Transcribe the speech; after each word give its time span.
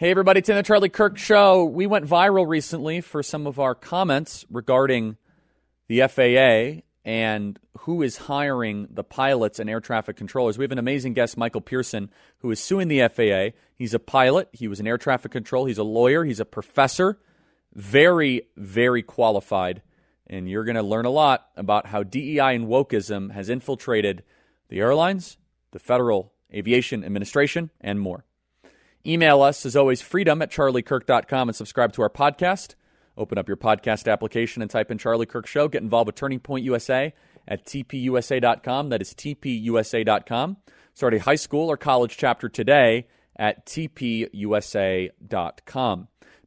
Hey, 0.00 0.12
everybody, 0.12 0.38
it's 0.38 0.48
in 0.48 0.54
the 0.54 0.62
Charlie 0.62 0.90
Kirk 0.90 1.18
Show. 1.18 1.64
We 1.64 1.88
went 1.88 2.06
viral 2.06 2.46
recently 2.46 3.00
for 3.00 3.20
some 3.20 3.48
of 3.48 3.58
our 3.58 3.74
comments 3.74 4.46
regarding 4.48 5.16
the 5.88 6.06
FAA 6.06 6.84
and 7.04 7.58
who 7.80 8.02
is 8.02 8.16
hiring 8.16 8.86
the 8.92 9.02
pilots 9.02 9.58
and 9.58 9.68
air 9.68 9.80
traffic 9.80 10.14
controllers. 10.14 10.56
We 10.56 10.62
have 10.62 10.70
an 10.70 10.78
amazing 10.78 11.14
guest, 11.14 11.36
Michael 11.36 11.62
Pearson, 11.62 12.10
who 12.42 12.50
is 12.52 12.60
suing 12.60 12.86
the 12.86 13.08
FAA. 13.08 13.58
He's 13.74 13.92
a 13.92 13.98
pilot, 13.98 14.48
he 14.52 14.68
was 14.68 14.78
an 14.78 14.86
air 14.86 14.98
traffic 14.98 15.32
control, 15.32 15.64
he's 15.64 15.78
a 15.78 15.82
lawyer, 15.82 16.22
he's 16.22 16.38
a 16.38 16.44
professor, 16.44 17.18
very, 17.74 18.42
very 18.56 19.02
qualified. 19.02 19.82
And 20.28 20.48
you're 20.48 20.62
going 20.62 20.76
to 20.76 20.82
learn 20.84 21.06
a 21.06 21.10
lot 21.10 21.48
about 21.56 21.86
how 21.86 22.04
DEI 22.04 22.54
and 22.54 22.68
wokeism 22.68 23.32
has 23.32 23.48
infiltrated 23.48 24.22
the 24.68 24.78
airlines, 24.78 25.38
the 25.72 25.80
Federal 25.80 26.34
Aviation 26.54 27.02
Administration, 27.02 27.70
and 27.80 28.00
more. 28.00 28.27
Email 29.08 29.40
us, 29.40 29.64
as 29.64 29.74
always, 29.74 30.02
freedom 30.02 30.42
at 30.42 30.50
charliekirk.com 30.50 31.48
and 31.48 31.56
subscribe 31.56 31.94
to 31.94 32.02
our 32.02 32.10
podcast. 32.10 32.74
Open 33.16 33.38
up 33.38 33.48
your 33.48 33.56
podcast 33.56 34.10
application 34.10 34.60
and 34.60 34.70
type 34.70 34.90
in 34.90 34.98
Charlie 34.98 35.24
Kirk 35.24 35.46
Show. 35.46 35.66
Get 35.66 35.82
involved 35.82 36.08
with 36.08 36.14
Turning 36.14 36.40
Point 36.40 36.64
USA 36.64 37.14
at 37.48 37.64
tpusa.com. 37.64 38.90
That 38.90 39.00
is 39.00 39.14
tpusa.com. 39.14 40.58
Start 40.94 41.14
a 41.14 41.18
high 41.20 41.36
school 41.36 41.70
or 41.70 41.78
college 41.78 42.16
chapter 42.18 42.50
today 42.50 43.06
at 43.34 43.64
tpusa.com. 43.66 44.38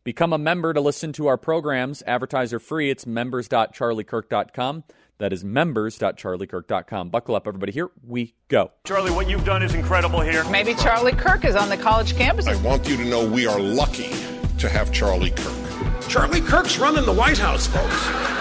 Become 0.03 0.33
a 0.33 0.37
member 0.37 0.73
to 0.73 0.81
listen 0.81 1.13
to 1.13 1.27
our 1.27 1.37
programs. 1.37 2.03
Advertiser 2.07 2.59
free. 2.59 2.89
It's 2.89 3.05
members.charliekirk.com. 3.07 4.83
That 5.21 5.33
is 5.33 5.43
members.charliekirk.com. 5.43 7.09
Buckle 7.09 7.35
up, 7.35 7.47
everybody. 7.47 7.71
Here 7.71 7.91
we 8.03 8.33
go. 8.47 8.71
Charlie, 8.85 9.11
what 9.11 9.29
you've 9.29 9.45
done 9.45 9.61
is 9.61 9.75
incredible 9.75 10.19
here. 10.19 10.43
Maybe 10.45 10.73
Charlie 10.73 11.11
Kirk 11.11 11.45
is 11.45 11.55
on 11.55 11.69
the 11.69 11.77
college 11.77 12.15
campus. 12.15 12.47
I 12.47 12.55
want 12.63 12.89
you 12.89 12.97
to 12.97 13.05
know 13.05 13.23
we 13.29 13.45
are 13.45 13.59
lucky 13.59 14.09
to 14.57 14.67
have 14.67 14.91
Charlie 14.91 15.29
Kirk. 15.29 16.07
Charlie 16.07 16.41
Kirk's 16.41 16.79
running 16.79 17.05
the 17.05 17.13
White 17.13 17.37
House, 17.37 17.67
folks. 17.67 18.40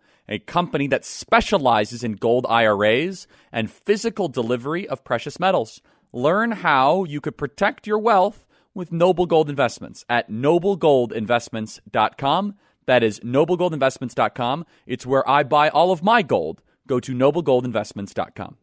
a 0.27 0.39
company 0.39 0.87
that 0.87 1.05
specializes 1.05 2.03
in 2.03 2.13
gold 2.13 2.47
IRAs 2.49 3.27
and 3.51 3.71
physical 3.71 4.27
delivery 4.27 4.87
of 4.87 5.03
precious 5.03 5.39
metals. 5.39 5.81
Learn 6.13 6.51
how 6.51 7.03
you 7.03 7.21
could 7.21 7.37
protect 7.37 7.87
your 7.87 7.99
wealth 7.99 8.45
with 8.73 8.91
Noble 8.91 9.25
Gold 9.25 9.49
Investments 9.49 10.05
at 10.09 10.29
noblegoldinvestments.com. 10.29 12.55
That 12.85 13.03
is 13.03 13.19
noblegoldinvestments.com. 13.19 14.65
It's 14.85 15.05
where 15.05 15.29
I 15.29 15.43
buy 15.43 15.69
all 15.69 15.91
of 15.91 16.03
my 16.03 16.21
gold. 16.21 16.61
Go 16.87 16.99
to 16.99 17.13
noblegoldinvestments.com. 17.13 18.57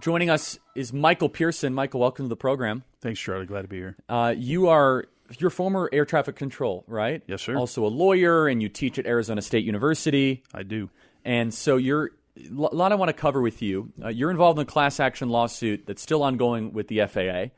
Joining 0.00 0.28
us 0.28 0.58
is 0.74 0.92
Michael 0.92 1.28
Pearson. 1.28 1.72
Michael, 1.72 2.00
welcome 2.00 2.24
to 2.24 2.28
the 2.28 2.36
program. 2.36 2.82
Thanks, 3.00 3.20
Charlie. 3.20 3.46
Glad 3.46 3.62
to 3.62 3.68
be 3.68 3.76
here. 3.76 3.96
Uh, 4.08 4.34
you 4.36 4.68
are 4.68 5.04
you're 5.40 5.50
former 5.50 5.88
air 5.92 6.04
traffic 6.04 6.36
control, 6.36 6.84
right? 6.86 7.22
Yes, 7.26 7.42
sir. 7.42 7.56
Also 7.56 7.84
a 7.84 7.88
lawyer, 7.88 8.48
and 8.48 8.62
you 8.62 8.68
teach 8.68 8.98
at 8.98 9.06
Arizona 9.06 9.42
State 9.42 9.64
University. 9.64 10.42
I 10.52 10.62
do. 10.62 10.90
And 11.24 11.52
so 11.52 11.76
you're 11.76 12.10
a 12.36 12.50
lot 12.50 12.92
I 12.92 12.96
want 12.96 13.08
to 13.10 13.14
cover 13.14 13.40
with 13.40 13.62
you. 13.62 13.92
Uh, 14.02 14.08
you're 14.08 14.30
involved 14.30 14.58
in 14.58 14.62
a 14.62 14.66
class 14.66 14.98
action 15.00 15.28
lawsuit 15.28 15.86
that's 15.86 16.02
still 16.02 16.22
ongoing 16.22 16.72
with 16.72 16.88
the 16.88 17.06
FAA, 17.06 17.52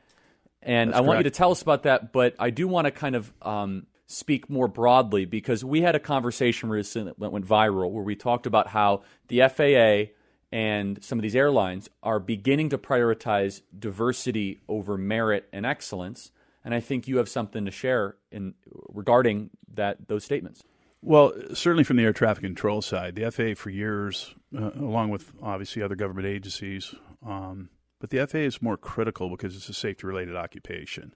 and 0.61 0.91
That's 0.91 0.97
I 0.97 1.01
want 1.01 1.19
you 1.19 1.23
to 1.23 1.31
tell 1.31 1.51
us 1.51 1.61
about 1.61 1.83
that. 1.83 2.13
But 2.13 2.35
I 2.39 2.49
do 2.49 2.67
want 2.67 2.85
to 2.85 2.91
kind 2.91 3.15
of 3.15 3.33
um, 3.41 3.87
speak 4.07 4.49
more 4.49 4.67
broadly 4.67 5.25
because 5.25 5.63
we 5.63 5.81
had 5.81 5.95
a 5.95 5.99
conversation 5.99 6.69
recently 6.69 7.13
that 7.17 7.31
went 7.31 7.45
viral 7.45 7.91
where 7.91 8.03
we 8.03 8.15
talked 8.15 8.45
about 8.45 8.67
how 8.67 9.03
the 9.27 9.41
FAA 9.49 10.13
and 10.51 11.03
some 11.03 11.19
of 11.19 11.23
these 11.23 11.35
airlines 11.35 11.89
are 12.01 12.19
beginning 12.19 12.69
to 12.69 12.77
prioritize 12.77 13.61
diversity 13.77 14.61
over 14.67 14.97
merit 14.97 15.47
and 15.51 15.65
excellence. 15.65 16.31
And 16.67 16.75
I 16.75 16.81
think 16.81 17.07
you 17.07 17.15
have 17.15 17.29
something 17.29 17.63
to 17.63 17.71
share 17.71 18.17
in 18.29 18.53
regarding 18.89 19.51
that 19.75 20.09
those 20.09 20.25
statements. 20.25 20.65
Well, 21.01 21.31
certainly 21.53 21.85
from 21.85 21.95
the 21.95 22.03
air 22.03 22.11
traffic 22.11 22.43
control 22.43 22.81
side, 22.81 23.15
the 23.15 23.31
FAA 23.31 23.53
for 23.55 23.69
years, 23.69 24.35
uh, 24.53 24.71
along 24.71 25.11
with 25.11 25.31
obviously 25.41 25.81
other 25.81 25.95
government 25.95 26.27
agencies, 26.27 26.93
um, 27.25 27.69
but 28.01 28.09
the 28.09 28.27
FAA 28.27 28.39
is 28.39 28.61
more 28.61 28.75
critical 28.75 29.29
because 29.29 29.55
it's 29.55 29.69
a 29.69 29.73
safety 29.73 30.05
related 30.05 30.35
occupation. 30.35 31.15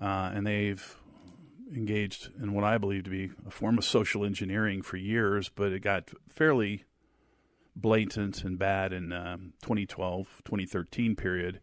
Uh, 0.00 0.32
and 0.34 0.48
they've 0.48 0.96
engaged 1.72 2.30
in 2.42 2.52
what 2.52 2.64
I 2.64 2.76
believe 2.76 3.04
to 3.04 3.10
be 3.10 3.30
a 3.46 3.52
form 3.52 3.78
of 3.78 3.84
social 3.84 4.24
engineering 4.24 4.82
for 4.82 4.96
years, 4.96 5.48
but 5.48 5.70
it 5.70 5.78
got 5.78 6.10
fairly 6.28 6.86
blatant 7.76 8.42
and 8.42 8.58
bad 8.58 8.92
in 8.92 9.12
um, 9.12 9.52
2012, 9.62 10.42
2013 10.44 11.14
period, 11.14 11.60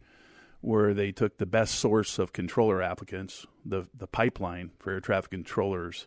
where 0.60 0.92
they 0.94 1.12
took 1.12 1.38
the 1.38 1.46
best 1.46 1.74
source 1.74 2.18
of 2.18 2.32
controller 2.32 2.82
applicants, 2.82 3.46
the 3.64 3.86
the 3.94 4.06
pipeline 4.06 4.70
for 4.78 4.92
air 4.92 5.00
traffic 5.00 5.30
controllers. 5.30 6.06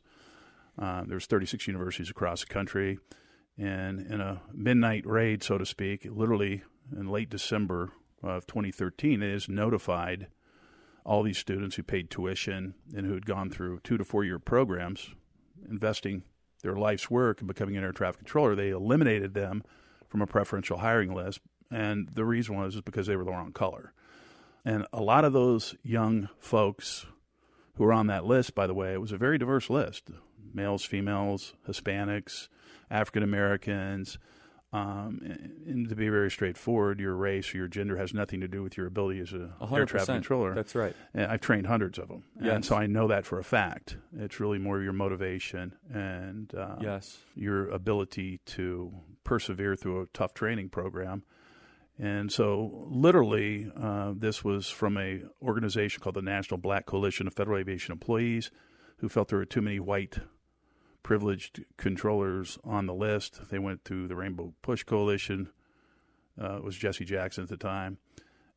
Uh, 0.80 1.04
there's 1.06 1.28
36 1.28 1.68
universities 1.68 2.10
across 2.10 2.42
the 2.42 2.48
country, 2.48 2.98
and 3.58 4.00
in 4.08 4.22
a 4.22 4.42
midnight 4.52 5.06
raid, 5.06 5.44
so 5.44 5.58
to 5.58 5.66
speak, 5.66 6.08
literally 6.10 6.64
in 6.92 7.08
late 7.08 7.30
December 7.30 7.92
of 8.24 8.48
2013, 8.48 9.22
it 9.22 9.30
is 9.30 9.48
notified 9.48 10.28
all 11.06 11.22
these 11.22 11.38
students 11.38 11.76
who 11.76 11.84
paid 11.84 12.10
tuition 12.10 12.74
and 12.96 13.06
who 13.06 13.14
had 13.14 13.26
gone 13.26 13.50
through 13.50 13.80
two 13.84 13.98
to 13.98 14.04
four 14.04 14.24
year 14.24 14.40
programs, 14.40 15.10
investing 15.70 16.24
their 16.62 16.76
life's 16.76 17.12
work 17.12 17.42
in 17.42 17.48
becoming 17.48 17.76
an 17.76 17.84
air 17.84 17.92
traffic 17.92 18.20
controller. 18.20 18.56
They 18.56 18.70
eliminated 18.70 19.34
them 19.34 19.64
from 20.08 20.22
a 20.22 20.28
preferential 20.28 20.78
hiring 20.78 21.14
list, 21.14 21.42
and 21.70 22.10
the 22.14 22.26
reason 22.26 22.56
was 22.56 22.80
because 22.82 23.08
they 23.08 23.16
were 23.16 23.26
the 23.26 23.32
wrong 23.32 23.52
color. 23.52 23.94
And 24.66 24.86
a 24.94 25.02
lot 25.02 25.26
of 25.26 25.34
those 25.34 25.76
young 25.84 26.30
folks 26.40 27.06
who 27.76 27.84
were 27.84 27.94
on 27.94 28.08
that 28.08 28.26
list, 28.26 28.56
by 28.56 28.68
the 28.68 28.74
way, 28.74 28.94
it 28.94 29.02
was 29.02 29.12
a 29.12 29.18
very 29.18 29.38
diverse 29.38 29.70
list 29.70 30.10
males, 30.54 30.86
females, 30.86 31.54
Hispanics, 31.68 32.48
African 32.92 33.24
Americans. 33.24 34.18
Um, 34.72 35.20
and, 35.24 35.52
and 35.68 35.90
to 35.90 35.96
be 35.96 36.10
very 36.10 36.32
straightforward, 36.32 37.00
your 37.00 37.16
race 37.16 37.54
or 37.54 37.58
your 37.58 37.68
gender 37.68 37.96
has 37.98 38.12
nothing 38.12 38.40
to 38.42 38.48
do 38.48 38.64
with 38.64 38.76
your 38.76 38.88
ability 38.88 39.20
as 39.20 39.32
a 39.34 39.54
A 39.62 39.68
hundred 39.68 39.82
air 39.82 39.86
traffic 39.86 40.08
controller. 40.16 40.56
That's 40.56 40.74
right. 40.74 40.96
And 41.14 41.28
I've 41.32 41.42
trained 41.42 41.68
hundreds 41.68 42.00
of 42.00 42.08
them, 42.08 42.24
and 42.40 42.66
so 42.66 42.76
I 42.76 42.88
know 42.88 43.08
that 43.08 43.24
for 43.26 43.38
a 43.38 43.44
fact. 43.44 43.98
It's 44.18 44.40
really 44.40 44.58
more 44.58 44.82
your 44.82 44.94
motivation 44.94 45.76
and 45.94 46.52
uh, 46.56 46.78
Yes. 46.82 47.20
your 47.36 47.70
ability 47.70 48.40
to 48.48 48.92
persevere 49.24 49.76
through 49.76 50.02
a 50.02 50.06
tough 50.08 50.34
training 50.34 50.70
program. 50.70 51.22
And 52.00 52.32
so, 52.32 52.88
literally, 52.90 53.72
uh, 53.76 54.14
this 54.16 54.44
was 54.44 54.68
from 54.68 54.98
a 54.98 55.22
organization 55.42 56.02
called 56.02 56.16
the 56.16 56.24
National 56.24 56.58
Black 56.58 56.86
Coalition 56.86 57.28
of 57.28 57.36
Federal 57.36 57.60
Aviation 57.60 57.92
Employees, 57.92 58.50
who 58.98 59.10
felt 59.10 59.28
there 59.28 59.38
were 59.38 59.46
too 59.46 59.62
many 59.62 59.80
white 59.80 60.18
privileged 61.04 61.64
controllers 61.78 62.58
on 62.64 62.88
the 62.88 62.94
list. 62.94 63.42
They 63.52 63.60
went 63.60 63.86
to 63.86 64.08
the 64.08 64.16
Rainbow 64.16 64.54
Push 64.64 64.84
Coalition. 64.84 65.50
Uh, 66.42 66.58
it 66.58 66.64
was 66.64 66.76
Jesse 66.76 67.06
Jackson 67.06 67.44
at 67.44 67.50
the 67.50 67.58
time, 67.58 68.00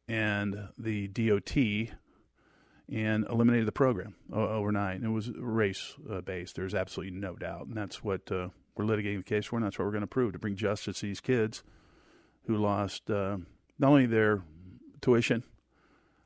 and 0.09 0.69
the 0.79 1.09
DOT, 1.09 1.57
and 2.89 3.27
eliminated 3.29 3.69
the 3.69 3.73
program 3.73 4.15
overnight. 4.33 4.97
And 4.97 5.05
it 5.05 5.11
was 5.11 5.31
race 5.37 5.95
uh, 6.11 6.23
based. 6.23 6.57
There's 6.57 6.75
absolutely 6.75 7.19
no 7.19 7.37
doubt, 7.37 7.67
and 7.67 7.77
that's 7.77 8.03
what 8.03 8.33
uh, 8.33 8.49
we're 8.77 8.87
litigating 8.87 9.19
the 9.19 9.25
case 9.25 9.45
for, 9.45 9.57
and 9.57 9.67
that's 9.67 9.79
what 9.79 9.85
we're 9.85 9.93
going 9.93 10.01
to 10.01 10.07
prove 10.07 10.33
to 10.33 10.39
bring 10.39 10.57
justice 10.57 11.01
to 11.01 11.07
these 11.07 11.21
kids 11.21 11.63
who 12.47 12.57
lost 12.57 13.11
uh, 13.11 13.39
not 13.79 13.89
only 13.91 14.07
their 14.07 14.43
tuition, 15.01 15.45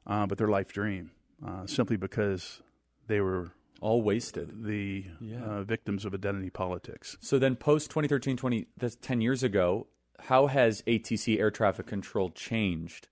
uh, 0.07 0.27
but 0.27 0.39
their 0.39 0.49
life 0.49 0.73
dream, 0.73 1.11
uh, 1.47 1.67
simply 1.67 1.97
because 1.97 2.63
they 3.07 3.21
were 3.21 3.53
All 3.81 4.03
wasted. 4.03 4.65
the 4.65 5.07
Yeah. 5.21 5.43
uh, 5.45 5.63
victims 5.65 6.05
of 6.05 6.15
identity 6.15 6.51
politics. 6.51 7.17
So 7.21 7.39
then, 7.39 7.57
post 7.57 7.91
2013, 7.91 8.37
20, 8.37 8.67
that's 8.77 8.97
10 8.97 9.21
years 9.21 9.43
ago, 9.43 9.87
how 10.25 10.47
has 10.49 10.83
ATC 10.83 11.39
air 11.39 11.51
traffic 11.51 11.87
control 11.87 12.31
changed 12.31 13.09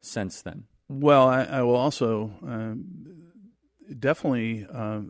since 0.00 0.42
then? 0.42 0.64
Well, 0.88 1.28
I, 1.28 1.44
I 1.44 1.62
will 1.62 1.76
also 1.76 2.32
um, 2.42 2.84
definitely 3.98 4.66
uh, 4.72 5.00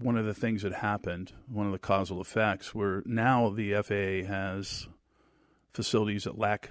one 0.00 0.16
of 0.18 0.26
the 0.26 0.34
things 0.34 0.62
that 0.62 0.74
happened, 0.74 1.32
one 1.48 1.66
of 1.66 1.72
the 1.72 1.78
causal 1.78 2.20
effects, 2.20 2.74
where 2.74 3.02
now 3.06 3.48
the 3.50 3.72
FAA 3.82 4.26
has 4.28 4.88
facilities 5.72 6.24
that 6.24 6.38
lack 6.38 6.70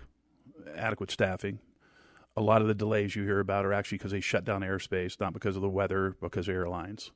adequate 0.76 1.12
staffing. 1.12 1.60
A 2.38 2.42
lot 2.42 2.62
of 2.62 2.68
the 2.68 2.74
delays 2.74 3.16
you 3.16 3.24
hear 3.24 3.40
about 3.40 3.66
are 3.66 3.74
actually 3.74 3.98
because 3.98 4.12
they 4.12 4.22
shut 4.22 4.46
down 4.46 4.62
airspace, 4.62 5.20
not 5.20 5.34
because 5.34 5.56
of 5.56 5.62
the 5.62 5.70
weather, 5.70 6.16
because 6.22 6.48
of 6.48 6.56
airlines. 6.56 7.12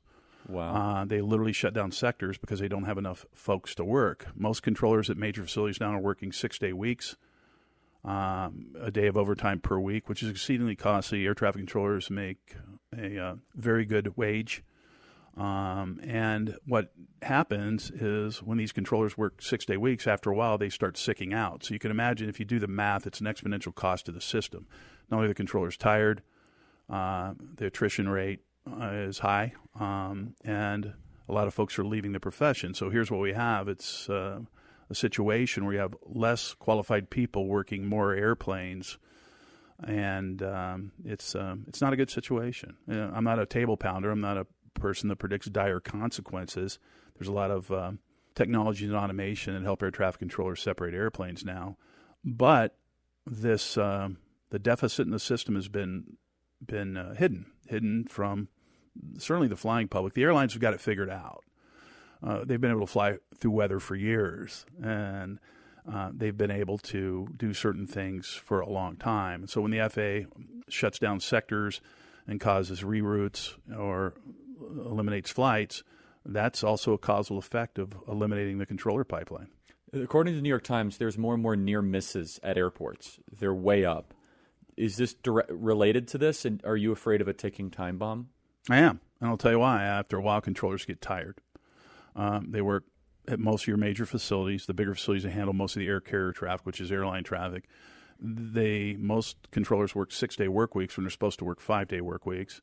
Wow. 0.48 0.74
Uh, 0.74 1.04
they 1.04 1.20
literally 1.20 1.52
shut 1.52 1.74
down 1.74 1.90
sectors 1.90 2.38
because 2.38 2.60
they 2.60 2.68
don't 2.68 2.84
have 2.84 2.98
enough 2.98 3.26
folks 3.32 3.74
to 3.76 3.84
work. 3.84 4.28
Most 4.34 4.62
controllers 4.62 5.10
at 5.10 5.16
major 5.16 5.42
facilities 5.42 5.80
now 5.80 5.92
are 5.92 6.00
working 6.00 6.32
six 6.32 6.58
day 6.58 6.72
weeks, 6.72 7.16
um, 8.04 8.74
a 8.80 8.90
day 8.90 9.06
of 9.06 9.16
overtime 9.16 9.60
per 9.60 9.78
week, 9.78 10.08
which 10.08 10.22
is 10.22 10.30
exceedingly 10.30 10.76
costly. 10.76 11.26
Air 11.26 11.34
traffic 11.34 11.60
controllers 11.60 12.10
make 12.10 12.56
a 12.96 13.18
uh, 13.18 13.34
very 13.54 13.84
good 13.84 14.16
wage. 14.16 14.62
Um, 15.36 16.00
and 16.02 16.56
what 16.66 16.92
happens 17.20 17.90
is 17.90 18.42
when 18.42 18.56
these 18.56 18.72
controllers 18.72 19.18
work 19.18 19.42
six 19.42 19.66
day 19.66 19.76
weeks, 19.76 20.06
after 20.06 20.30
a 20.30 20.34
while 20.34 20.56
they 20.56 20.70
start 20.70 20.96
sicking 20.96 21.34
out. 21.34 21.64
So 21.64 21.74
you 21.74 21.78
can 21.78 21.90
imagine 21.90 22.28
if 22.28 22.40
you 22.40 22.46
do 22.46 22.58
the 22.58 22.66
math, 22.66 23.06
it's 23.06 23.20
an 23.20 23.26
exponential 23.26 23.74
cost 23.74 24.06
to 24.06 24.12
the 24.12 24.20
system. 24.20 24.66
Not 25.10 25.18
only 25.18 25.28
the 25.28 25.34
controllers 25.34 25.76
tired, 25.76 26.22
uh, 26.88 27.34
the 27.56 27.66
attrition 27.66 28.08
rate 28.08 28.40
uh, 28.70 28.90
is 28.92 29.18
high, 29.18 29.52
um, 29.78 30.34
and 30.44 30.94
a 31.28 31.32
lot 31.32 31.46
of 31.46 31.54
folks 31.54 31.78
are 31.78 31.84
leaving 31.84 32.12
the 32.12 32.20
profession. 32.20 32.74
So 32.74 32.90
here's 32.90 33.10
what 33.10 33.20
we 33.20 33.32
have: 33.34 33.68
it's 33.68 34.08
uh, 34.08 34.40
a 34.88 34.94
situation 34.94 35.64
where 35.64 35.74
you 35.74 35.80
have 35.80 35.94
less 36.06 36.54
qualified 36.54 37.10
people 37.10 37.46
working 37.46 37.86
more 37.86 38.14
airplanes, 38.14 38.98
and 39.84 40.42
um, 40.42 40.92
it's 41.04 41.34
um, 41.34 41.64
it's 41.68 41.80
not 41.80 41.92
a 41.92 41.96
good 41.96 42.10
situation. 42.10 42.76
You 42.88 42.94
know, 42.94 43.12
I'm 43.14 43.24
not 43.24 43.38
a 43.38 43.46
table 43.46 43.76
pounder. 43.76 44.10
I'm 44.10 44.20
not 44.20 44.36
a 44.36 44.46
person 44.76 45.08
that 45.08 45.16
predicts 45.16 45.48
dire 45.48 45.80
consequences. 45.80 46.78
There's 47.18 47.28
a 47.28 47.32
lot 47.32 47.50
of 47.50 47.70
uh, 47.72 47.92
technology 48.34 48.84
and 48.84 48.94
automation 48.94 49.54
that 49.54 49.62
help 49.64 49.82
air 49.82 49.90
traffic 49.90 50.20
controllers 50.20 50.62
separate 50.62 50.94
airplanes 50.94 51.44
now, 51.44 51.76
but 52.24 52.76
this 53.26 53.76
uh, 53.76 54.10
the 54.50 54.58
deficit 54.58 55.06
in 55.06 55.12
the 55.12 55.18
system 55.18 55.54
has 55.54 55.68
been 55.68 56.16
been 56.64 56.96
uh, 56.96 57.14
hidden 57.14 57.46
hidden 57.66 58.04
from 58.04 58.48
certainly 59.18 59.48
the 59.48 59.56
flying 59.56 59.88
public. 59.88 60.14
The 60.14 60.22
airlines 60.22 60.52
have 60.52 60.62
got 60.62 60.74
it 60.74 60.80
figured 60.80 61.10
out. 61.10 61.44
Uh, 62.22 62.44
they've 62.44 62.60
been 62.60 62.70
able 62.70 62.80
to 62.80 62.86
fly 62.86 63.18
through 63.36 63.50
weather 63.50 63.78
for 63.78 63.94
years, 63.94 64.64
and 64.82 65.38
uh, 65.90 66.10
they've 66.14 66.36
been 66.36 66.50
able 66.50 66.78
to 66.78 67.28
do 67.36 67.52
certain 67.52 67.86
things 67.86 68.28
for 68.28 68.60
a 68.60 68.68
long 68.68 68.96
time. 68.96 69.46
so 69.46 69.60
when 69.60 69.70
the 69.70 69.88
FAA 69.88 70.28
shuts 70.68 70.98
down 70.98 71.20
sectors 71.20 71.80
and 72.26 72.40
causes 72.40 72.80
reroutes 72.82 73.54
or 73.76 74.14
eliminates 74.60 75.30
flights, 75.30 75.82
that's 76.24 76.64
also 76.64 76.92
a 76.92 76.98
causal 76.98 77.38
effect 77.38 77.78
of 77.78 77.96
eliminating 78.08 78.58
the 78.58 78.66
controller 78.66 79.04
pipeline. 79.04 79.48
According 79.92 80.34
to 80.34 80.36
the 80.36 80.42
New 80.42 80.48
York 80.48 80.64
Times, 80.64 80.98
there's 80.98 81.16
more 81.16 81.34
and 81.34 81.42
more 81.42 81.56
near 81.56 81.80
misses 81.80 82.40
at 82.42 82.58
airports. 82.58 83.20
They're 83.38 83.54
way 83.54 83.84
up. 83.84 84.12
Is 84.76 84.96
this 84.96 85.14
related 85.48 86.08
to 86.08 86.18
this? 86.18 86.44
And 86.44 86.60
are 86.64 86.76
you 86.76 86.92
afraid 86.92 87.20
of 87.20 87.28
a 87.28 87.32
ticking 87.32 87.70
time 87.70 87.96
bomb? 87.96 88.28
I 88.68 88.78
am, 88.78 89.00
and 89.20 89.30
I'll 89.30 89.36
tell 89.36 89.52
you 89.52 89.60
why. 89.60 89.84
After 89.84 90.18
a 90.18 90.20
while, 90.20 90.40
controllers 90.40 90.84
get 90.84 91.00
tired. 91.00 91.40
Um, 92.16 92.50
they 92.50 92.60
work 92.60 92.84
at 93.28 93.38
most 93.38 93.62
of 93.62 93.68
your 93.68 93.76
major 93.76 94.06
facilities, 94.06 94.66
the 94.66 94.74
bigger 94.74 94.94
facilities 94.94 95.22
that 95.22 95.30
handle 95.30 95.52
most 95.52 95.76
of 95.76 95.80
the 95.80 95.88
air 95.88 96.00
carrier 96.00 96.32
traffic, 96.32 96.66
which 96.66 96.80
is 96.80 96.90
airline 96.90 97.24
traffic. 97.24 97.68
They 98.20 98.96
most 98.98 99.36
controllers 99.50 99.94
work 99.94 100.10
six 100.10 100.36
day 100.36 100.48
work 100.48 100.74
weeks 100.74 100.96
when 100.96 101.04
they're 101.04 101.10
supposed 101.10 101.38
to 101.40 101.44
work 101.44 101.60
five 101.60 101.88
day 101.88 102.00
work 102.00 102.26
weeks. 102.26 102.60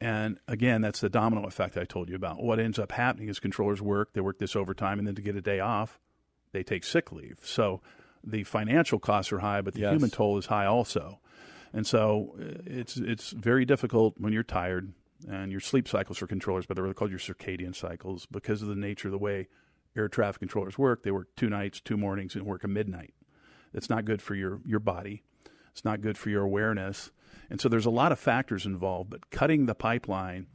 And 0.00 0.38
again, 0.48 0.80
that's 0.80 1.00
the 1.00 1.10
domino 1.10 1.46
effect 1.46 1.76
I 1.76 1.84
told 1.84 2.08
you 2.08 2.16
about. 2.16 2.42
What 2.42 2.58
ends 2.58 2.78
up 2.78 2.92
happening 2.92 3.28
is 3.28 3.38
controllers 3.38 3.82
work, 3.82 4.14
they 4.14 4.20
work 4.20 4.38
this 4.38 4.56
overtime, 4.56 4.98
and 4.98 5.06
then 5.06 5.14
to 5.14 5.22
get 5.22 5.36
a 5.36 5.42
day 5.42 5.60
off, 5.60 6.00
they 6.52 6.62
take 6.62 6.84
sick 6.84 7.12
leave. 7.12 7.38
So 7.42 7.82
the 8.24 8.44
financial 8.44 8.98
costs 8.98 9.30
are 9.32 9.40
high, 9.40 9.60
but 9.60 9.74
the 9.74 9.80
yes. 9.80 9.92
human 9.92 10.10
toll 10.10 10.38
is 10.38 10.46
high 10.46 10.66
also. 10.66 11.20
And 11.72 11.86
so 11.86 12.34
uh, 12.40 12.62
it's 12.66 12.96
it's 12.96 13.30
very 13.30 13.64
difficult 13.64 14.14
when 14.18 14.32
you're 14.32 14.42
tired 14.42 14.92
and 15.28 15.52
your 15.52 15.60
sleep 15.60 15.86
cycles 15.86 16.18
for 16.18 16.26
controllers, 16.26 16.66
but 16.66 16.76
they're 16.76 16.94
called 16.94 17.10
your 17.10 17.20
circadian 17.20 17.76
cycles 17.76 18.26
because 18.26 18.62
of 18.62 18.68
the 18.68 18.74
nature 18.74 19.08
of 19.08 19.12
the 19.12 19.18
way 19.18 19.48
air 19.96 20.08
traffic 20.08 20.40
controllers 20.40 20.78
work. 20.78 21.02
They 21.02 21.10
work 21.10 21.28
two 21.36 21.50
nights, 21.50 21.80
two 21.80 21.96
mornings, 21.96 22.34
and 22.34 22.44
work 22.44 22.64
a 22.64 22.68
midnight. 22.68 23.12
That's 23.72 23.90
not 23.90 24.04
good 24.04 24.22
for 24.22 24.34
your, 24.34 24.60
your 24.64 24.80
body. 24.80 25.22
It's 25.72 25.84
not 25.84 26.00
good 26.00 26.18
for 26.18 26.30
your 26.30 26.42
awareness. 26.42 27.10
And 27.48 27.60
so 27.60 27.68
there's 27.68 27.86
a 27.86 27.90
lot 27.90 28.12
of 28.12 28.18
factors 28.18 28.66
involved, 28.66 29.10
but 29.10 29.30
cutting 29.30 29.66
the 29.66 29.74
pipeline 29.74 30.46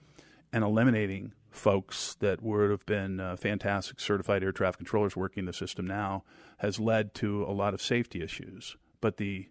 and 0.53 0.63
eliminating 0.63 1.33
folks 1.51 2.15
that 2.15 2.41
would 2.41 2.69
have 2.69 2.85
been 2.85 3.19
uh, 3.19 3.35
fantastic 3.35 4.00
certified 4.00 4.44
air 4.44 4.51
traffic 4.51 4.77
controllers 4.77 5.15
working 5.15 5.45
the 5.45 5.53
system 5.53 5.88
now 5.88 6.23
has 6.57 6.79
led 6.79 7.13
to 7.15 7.44
a 7.44 7.51
lot 7.51 7.73
of 7.73 7.81
safety 7.81 8.21
issues. 8.21 8.75
But 9.01 9.17
the 9.17 9.50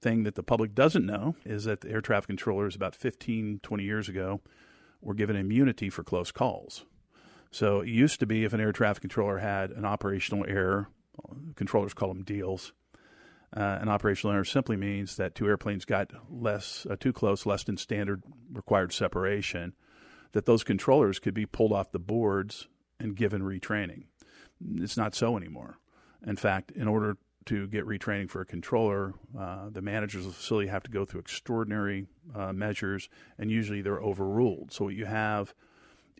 thing 0.00 0.24
that 0.24 0.34
the 0.34 0.42
public 0.42 0.74
doesn't 0.74 1.06
know 1.06 1.36
is 1.44 1.64
that 1.64 1.80
the 1.80 1.90
air 1.90 2.00
traffic 2.00 2.28
controllers 2.28 2.76
about 2.76 2.94
15, 2.94 3.60
20 3.62 3.84
years 3.84 4.08
ago 4.08 4.40
were 5.00 5.14
given 5.14 5.36
immunity 5.36 5.90
for 5.90 6.02
close 6.02 6.30
calls. 6.32 6.84
So 7.50 7.80
it 7.80 7.88
used 7.88 8.20
to 8.20 8.26
be 8.26 8.44
if 8.44 8.52
an 8.52 8.60
air 8.60 8.72
traffic 8.72 9.00
controller 9.00 9.38
had 9.38 9.70
an 9.70 9.84
operational 9.84 10.44
error, 10.48 10.88
controllers 11.54 11.94
call 11.94 12.08
them 12.08 12.22
deals. 12.22 12.72
Uh, 13.54 13.78
an 13.80 13.88
operational 13.88 14.34
error 14.34 14.44
simply 14.44 14.76
means 14.76 15.16
that 15.16 15.34
two 15.34 15.46
airplanes 15.46 15.84
got 15.84 16.10
less 16.30 16.86
uh, 16.90 16.96
too 16.98 17.12
close, 17.12 17.46
less 17.46 17.64
than 17.64 17.76
standard 17.76 18.22
required 18.52 18.92
separation. 18.92 19.74
That 20.32 20.46
those 20.46 20.64
controllers 20.64 21.18
could 21.18 21.34
be 21.34 21.46
pulled 21.46 21.72
off 21.72 21.92
the 21.92 21.98
boards 21.98 22.68
and 22.98 23.16
given 23.16 23.42
retraining. 23.42 24.04
It's 24.76 24.96
not 24.96 25.14
so 25.14 25.36
anymore. 25.36 25.78
In 26.26 26.36
fact, 26.36 26.70
in 26.72 26.88
order 26.88 27.16
to 27.46 27.68
get 27.68 27.86
retraining 27.86 28.28
for 28.28 28.40
a 28.40 28.46
controller, 28.46 29.14
uh, 29.38 29.70
the 29.70 29.80
managers 29.80 30.26
of 30.26 30.32
the 30.32 30.36
facility 30.36 30.68
have 30.68 30.82
to 30.82 30.90
go 30.90 31.04
through 31.04 31.20
extraordinary 31.20 32.06
uh, 32.34 32.52
measures, 32.52 33.08
and 33.38 33.50
usually 33.50 33.82
they're 33.82 34.00
overruled. 34.00 34.72
So 34.72 34.86
what 34.86 34.94
you 34.94 35.06
have 35.06 35.54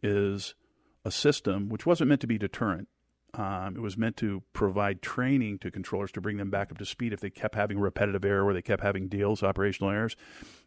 is 0.02 0.55
a 1.05 1.11
system 1.11 1.69
which 1.69 1.84
wasn't 1.84 2.08
meant 2.08 2.20
to 2.20 2.26
be 2.26 2.38
deterrent. 2.38 2.88
Um, 3.37 3.77
it 3.77 3.81
was 3.81 3.97
meant 3.97 4.17
to 4.19 4.43
provide 4.53 5.03
training 5.03 5.59
to 5.59 5.71
controllers 5.71 6.11
to 6.12 6.21
bring 6.21 6.38
them 6.38 6.50
back 6.50 6.73
up 6.73 6.79
to 6.79 6.87
speed 6.87 7.12
if 7.12 7.21
they 7.21 7.31
kept 7.31 7.55
having 7.55 7.79
repetitive 7.79 8.25
error 8.25 8.44
or 8.44 8.55
they 8.55 8.62
kept 8.62 8.83
having 8.83 9.09
deals, 9.09 9.43
operational 9.43 9.91
errors. 9.91 10.17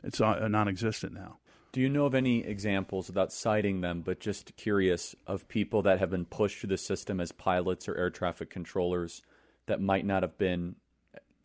It's 0.04 0.22
uh, 0.22 0.48
non-existent 0.48 1.14
now. 1.14 1.40
Do 1.72 1.82
you 1.82 1.90
know 1.90 2.06
of 2.06 2.16
any 2.16 2.44
examples, 2.44 3.08
without 3.08 3.32
citing 3.32 3.82
them, 3.82 4.02
but 4.02 4.20
just 4.20 4.56
curious, 4.56 5.16
of 5.28 5.48
people 5.48 5.82
that 5.84 6.00
have 6.00 6.10
been 6.10 6.26
pushed 6.26 6.60
through 6.60 6.70
the 6.70 6.78
system 6.78 7.20
as 7.20 7.32
pilots 7.32 7.88
or 7.88 7.96
air 7.96 8.10
traffic 8.10 8.50
controllers– 8.50 9.22
that 9.70 9.80
might 9.80 10.06
not 10.06 10.24
have 10.24 10.38
been 10.38 10.76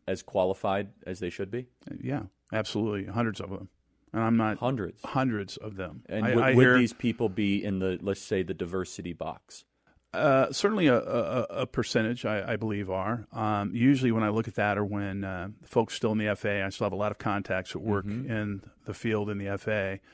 as 0.09 0.23
qualified 0.23 0.89
as 1.07 1.21
they 1.21 1.31
should 1.31 1.51
be? 1.51 1.67
Yeah, 2.01 2.23
absolutely, 2.53 3.05
hundreds 3.13 3.41
of 3.41 3.51
them. 3.51 3.69
And 4.13 4.23
I'm 4.23 4.37
not 4.37 4.59
hundreds, 4.59 5.03
hundreds 5.05 5.57
of 5.57 5.77
them. 5.77 6.03
And 6.09 6.25
I, 6.25 6.35
would, 6.35 6.45
I 6.45 6.55
would 6.55 6.79
these 6.79 6.93
people 6.93 7.29
be 7.29 7.63
in 7.63 7.79
the 7.79 7.99
let's 8.01 8.21
say 8.21 8.43
the 8.43 8.55
diversity 8.55 9.13
box? 9.13 9.65
Uh, 10.15 10.53
certainly, 10.53 10.87
a, 10.87 10.99
a, 10.99 11.43
a 11.51 11.67
percentage, 11.67 12.25
I, 12.25 12.53
I, 12.53 12.57
believe, 12.57 12.91
are. 12.91 13.27
Um, 13.33 13.75
usually, 13.75 14.13
when 14.13 14.23
I 14.23 14.29
look 14.29 14.49
at 14.49 14.55
that, 14.55 14.79
or 14.79 14.85
when 14.85 15.25
uh, 15.25 15.49
folks 15.65 15.95
still 15.95 16.13
in 16.13 16.19
the 16.19 16.35
FAA, 16.35 16.65
I 16.65 16.69
still 16.71 16.87
have 16.87 16.93
a 16.93 16.97
lot 16.97 17.13
of 17.13 17.19
contacts 17.19 17.75
at 17.75 17.83
work 17.83 18.07
mm-hmm. 18.07 18.31
in 18.31 18.63
the 18.85 18.95
field 18.95 19.31
in 19.31 19.39
the 19.39 19.57
FAA, 19.59 20.05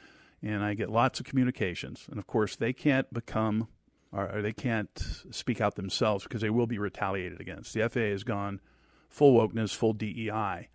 and 0.43 0.65
I 0.65 0.75
get 0.75 0.91
lots 0.91 1.21
of 1.21 1.27
communications. 1.27 2.07
And 2.11 2.19
of 2.19 2.27
course, 2.27 2.57
they 2.57 2.73
can't 2.73 3.13
become 3.13 3.69
or 4.13 4.43
they 4.43 4.53
can't 4.53 4.91
speak 5.31 5.61
out 5.61 5.77
themselves 5.77 6.25
because 6.25 6.41
they 6.41 6.51
will 6.51 6.67
be 6.67 6.79
retaliated 6.79 7.41
against. 7.41 7.75
The 7.75 7.89
FAA 7.89 8.01
has 8.11 8.25
gone 8.25 8.61
full 9.09 9.39
wokeness, 9.39 9.75
full 9.75 9.93
DEI. 9.93 10.69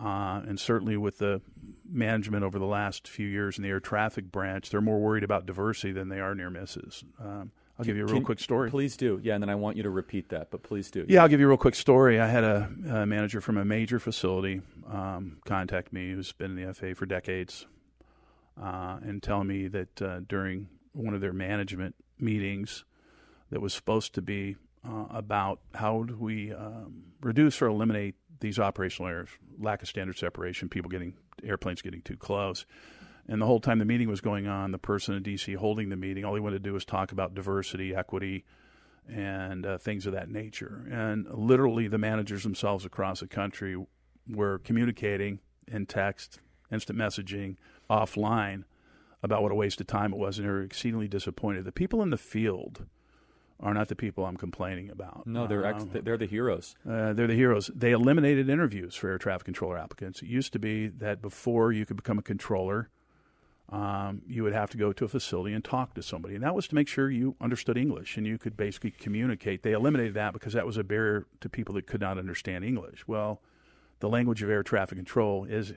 Uh, 0.00 0.42
and 0.46 0.60
certainly 0.60 0.96
with 0.96 1.18
the 1.18 1.40
management 1.88 2.44
over 2.44 2.58
the 2.58 2.66
last 2.66 3.08
few 3.08 3.26
years 3.26 3.58
in 3.58 3.64
the 3.64 3.68
air 3.68 3.80
traffic 3.80 4.30
branch, 4.30 4.70
they're 4.70 4.80
more 4.80 5.00
worried 5.00 5.24
about 5.24 5.44
diversity 5.44 5.92
than 5.92 6.08
they 6.08 6.20
are 6.20 6.36
near 6.36 6.50
misses. 6.50 7.02
Um, 7.20 7.50
I'll 7.78 7.84
give 7.84 7.96
you 7.96 8.02
a 8.02 8.06
real 8.06 8.16
Can, 8.16 8.24
quick 8.24 8.40
story. 8.40 8.70
Please 8.70 8.96
do. 8.96 9.20
Yeah, 9.22 9.34
and 9.34 9.42
then 9.42 9.50
I 9.50 9.54
want 9.54 9.76
you 9.76 9.84
to 9.84 9.90
repeat 9.90 10.30
that, 10.30 10.50
but 10.50 10.62
please 10.62 10.90
do. 10.90 11.00
Yeah, 11.00 11.06
yeah 11.08 11.22
I'll 11.22 11.28
give 11.28 11.38
you 11.38 11.46
a 11.46 11.48
real 11.48 11.58
quick 11.58 11.76
story. 11.76 12.18
I 12.18 12.26
had 12.26 12.42
a, 12.42 12.70
a 12.90 13.06
manager 13.06 13.40
from 13.40 13.56
a 13.56 13.64
major 13.64 14.00
facility 14.00 14.62
um, 14.90 15.38
contact 15.44 15.92
me 15.92 16.10
who's 16.10 16.32
been 16.32 16.58
in 16.58 16.66
the 16.66 16.74
FAA 16.74 16.94
for 16.94 17.06
decades 17.06 17.66
uh, 18.60 18.98
and 19.02 19.22
tell 19.22 19.44
me 19.44 19.68
that 19.68 20.02
uh, 20.02 20.20
during 20.26 20.68
one 20.92 21.14
of 21.14 21.20
their 21.20 21.32
management 21.32 21.94
meetings 22.18 22.84
that 23.50 23.60
was 23.60 23.72
supposed 23.72 24.14
to 24.14 24.22
be 24.22 24.56
uh, 24.84 25.04
about 25.10 25.60
how 25.74 26.02
do 26.02 26.16
we 26.16 26.52
um, 26.52 27.04
reduce 27.20 27.62
or 27.62 27.66
eliminate 27.66 28.16
these 28.40 28.58
operational 28.58 29.08
errors, 29.08 29.28
lack 29.60 29.82
of 29.82 29.88
standard 29.88 30.16
separation, 30.16 30.68
people 30.68 30.90
getting 30.90 31.14
airplanes 31.44 31.82
getting 31.82 32.02
too 32.02 32.16
close. 32.16 32.66
And 33.28 33.42
the 33.42 33.46
whole 33.46 33.60
time 33.60 33.78
the 33.78 33.84
meeting 33.84 34.08
was 34.08 34.22
going 34.22 34.46
on, 34.46 34.72
the 34.72 34.78
person 34.78 35.14
in 35.14 35.22
DC 35.22 35.54
holding 35.56 35.90
the 35.90 35.96
meeting, 35.96 36.24
all 36.24 36.34
he 36.34 36.40
wanted 36.40 36.62
to 36.62 36.68
do 36.68 36.72
was 36.72 36.84
talk 36.84 37.12
about 37.12 37.34
diversity, 37.34 37.94
equity, 37.94 38.44
and 39.06 39.66
uh, 39.66 39.78
things 39.78 40.06
of 40.06 40.14
that 40.14 40.30
nature. 40.30 40.86
And 40.90 41.26
literally, 41.30 41.88
the 41.88 41.98
managers 41.98 42.42
themselves 42.42 42.84
across 42.84 43.20
the 43.20 43.26
country 43.26 43.76
were 44.28 44.58
communicating 44.58 45.40
in 45.66 45.86
text, 45.86 46.40
instant 46.72 46.98
messaging, 46.98 47.56
offline 47.90 48.64
about 49.22 49.42
what 49.42 49.52
a 49.52 49.54
waste 49.54 49.80
of 49.80 49.86
time 49.86 50.12
it 50.12 50.18
was, 50.18 50.38
and 50.38 50.46
they 50.46 50.50
were 50.50 50.62
exceedingly 50.62 51.08
disappointed. 51.08 51.64
The 51.64 51.72
people 51.72 52.02
in 52.02 52.10
the 52.10 52.16
field 52.18 52.86
are 53.60 53.74
not 53.74 53.88
the 53.88 53.96
people 53.96 54.24
I'm 54.24 54.36
complaining 54.36 54.88
about. 54.88 55.26
No, 55.26 55.46
they're 55.46 55.64
ex- 55.64 55.82
um, 55.82 55.90
they're 55.92 56.16
the 56.16 56.26
heroes. 56.26 56.76
Uh, 56.88 57.12
they're 57.12 57.26
the 57.26 57.34
heroes. 57.34 57.70
They 57.74 57.90
eliminated 57.90 58.48
interviews 58.48 58.94
for 58.94 59.10
air 59.10 59.18
traffic 59.18 59.46
controller 59.46 59.76
applicants. 59.76 60.22
It 60.22 60.28
used 60.28 60.52
to 60.52 60.58
be 60.58 60.86
that 60.88 61.20
before 61.20 61.72
you 61.72 61.84
could 61.84 61.96
become 61.96 62.18
a 62.18 62.22
controller, 62.22 62.88
um, 63.70 64.22
you 64.26 64.42
would 64.44 64.52
have 64.54 64.70
to 64.70 64.76
go 64.78 64.92
to 64.92 65.04
a 65.04 65.08
facility 65.08 65.54
and 65.54 65.62
talk 65.64 65.94
to 65.94 66.02
somebody. 66.02 66.34
And 66.34 66.42
that 66.44 66.54
was 66.54 66.66
to 66.68 66.74
make 66.74 66.88
sure 66.88 67.10
you 67.10 67.36
understood 67.40 67.76
English 67.76 68.16
and 68.16 68.26
you 68.26 68.38
could 68.38 68.56
basically 68.56 68.90
communicate. 68.90 69.62
They 69.62 69.72
eliminated 69.72 70.14
that 70.14 70.32
because 70.32 70.54
that 70.54 70.66
was 70.66 70.76
a 70.78 70.84
barrier 70.84 71.26
to 71.40 71.48
people 71.48 71.74
that 71.74 71.86
could 71.86 72.00
not 72.00 72.16
understand 72.18 72.64
English. 72.64 73.06
Well, 73.06 73.42
the 74.00 74.08
language 74.08 74.42
of 74.42 74.48
air 74.48 74.62
traffic 74.62 74.96
control 74.96 75.44
is 75.44 75.74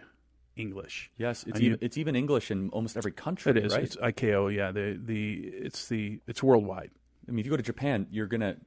English. 0.55 1.11
Yes, 1.17 1.43
it's 1.47 1.59
even 1.59 1.71
you- 1.71 1.77
it's 1.81 1.97
even 1.97 2.15
English 2.15 2.49
in 2.51 2.69
almost 2.69 2.95
every 2.97 3.11
country. 3.11 3.49
It 3.51 3.57
is. 3.65 3.73
right? 3.73 3.83
It's 3.83 3.95
ICAO. 3.97 4.53
Yeah. 4.55 4.71
The 4.71 4.99
the 5.03 5.33
it's 5.47 5.87
the 5.89 6.19
it's 6.27 6.41
worldwide. 6.43 6.91
I 7.27 7.31
mean, 7.31 7.39
if 7.39 7.45
you 7.45 7.49
go 7.51 7.57
to 7.57 7.63
Japan, 7.63 8.07
you're 8.11 8.27
gonna 8.27 8.57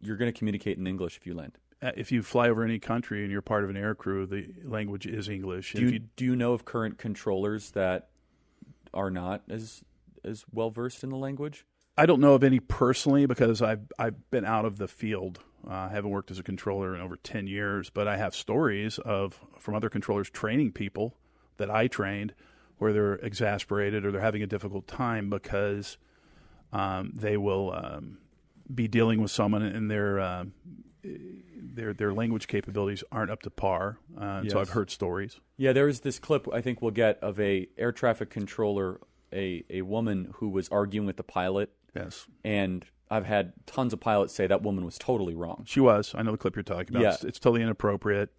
you're 0.00 0.16
gonna 0.16 0.32
communicate 0.32 0.78
in 0.78 0.86
English 0.86 1.16
if 1.16 1.26
you 1.26 1.34
land. 1.34 1.58
Uh, 1.82 1.92
if 1.96 2.10
you 2.12 2.22
fly 2.22 2.48
over 2.48 2.62
any 2.62 2.78
country 2.78 3.22
and 3.24 3.32
you're 3.32 3.42
part 3.42 3.64
of 3.64 3.68
an 3.70 3.76
air 3.76 3.94
crew, 3.94 4.26
the 4.26 4.48
language 4.64 5.06
is 5.06 5.28
English. 5.28 5.72
Do 5.74 5.86
If 5.86 5.92
you, 5.92 5.98
do 6.16 6.24
you 6.24 6.36
know 6.36 6.52
of 6.52 6.64
current 6.64 6.96
controllers 6.98 7.72
that 7.72 8.08
are 8.94 9.10
not 9.10 9.42
as 9.48 9.84
as 10.24 10.44
well 10.52 10.70
versed 10.70 11.04
in 11.04 11.10
the 11.10 11.16
language? 11.16 11.64
I 11.96 12.06
don't 12.06 12.20
know 12.20 12.34
of 12.34 12.42
any 12.42 12.60
personally 12.60 13.26
because 13.26 13.62
I've 13.62 13.92
I've 13.98 14.30
been 14.30 14.44
out 14.44 14.64
of 14.64 14.78
the 14.78 14.88
field. 14.88 15.40
Uh, 15.66 15.72
I 15.72 15.88
haven't 15.88 16.10
worked 16.10 16.30
as 16.30 16.38
a 16.38 16.42
controller 16.42 16.94
in 16.94 17.00
over 17.00 17.16
ten 17.16 17.46
years, 17.46 17.90
but 17.90 18.08
I 18.08 18.16
have 18.16 18.34
stories 18.34 18.98
of 18.98 19.40
from 19.58 19.74
other 19.74 19.88
controllers 19.88 20.30
training 20.30 20.72
people 20.72 21.16
that 21.56 21.70
I 21.70 21.86
trained 21.86 22.34
where 22.78 22.92
they're 22.92 23.14
exasperated 23.14 24.04
or 24.04 24.10
they're 24.10 24.20
having 24.20 24.42
a 24.42 24.46
difficult 24.46 24.86
time 24.86 25.30
because 25.30 25.96
um, 26.72 27.12
they 27.14 27.36
will 27.36 27.72
um, 27.72 28.18
be 28.72 28.88
dealing 28.88 29.22
with 29.22 29.30
someone 29.30 29.62
and 29.62 29.90
their 29.90 30.18
uh, 30.18 30.44
their 31.56 31.92
their 31.92 32.12
language 32.12 32.46
capabilities 32.46 33.04
aren't 33.12 33.30
up 33.30 33.42
to 33.42 33.50
par. 33.50 33.98
Uh, 34.16 34.40
and 34.42 34.50
So 34.50 34.60
I've 34.60 34.70
heard 34.70 34.90
stories. 34.90 35.40
Yeah, 35.56 35.72
there 35.72 35.86
was 35.86 36.00
this 36.00 36.18
clip 36.18 36.46
I 36.52 36.60
think 36.60 36.80
we'll 36.82 36.90
get 36.90 37.18
of 37.20 37.38
a 37.40 37.68
air 37.78 37.92
traffic 37.92 38.30
controller, 38.30 39.00
a 39.32 39.64
a 39.70 39.82
woman 39.82 40.32
who 40.36 40.48
was 40.48 40.68
arguing 40.70 41.06
with 41.06 41.16
the 41.16 41.22
pilot, 41.24 41.70
Yes, 41.94 42.26
and 42.44 42.84
I've 43.10 43.26
had 43.26 43.52
tons 43.66 43.92
of 43.92 44.00
pilots 44.00 44.34
say 44.34 44.46
that 44.46 44.62
woman 44.62 44.84
was 44.84 44.98
totally 44.98 45.34
wrong. 45.34 45.64
she 45.66 45.80
was. 45.80 46.14
I 46.16 46.22
know 46.22 46.32
the 46.32 46.38
clip 46.38 46.56
you're 46.56 46.62
talking 46.62 46.96
about. 46.96 47.02
Yeah. 47.02 47.14
It's, 47.14 47.24
it's 47.24 47.38
totally 47.38 47.62
inappropriate. 47.62 48.30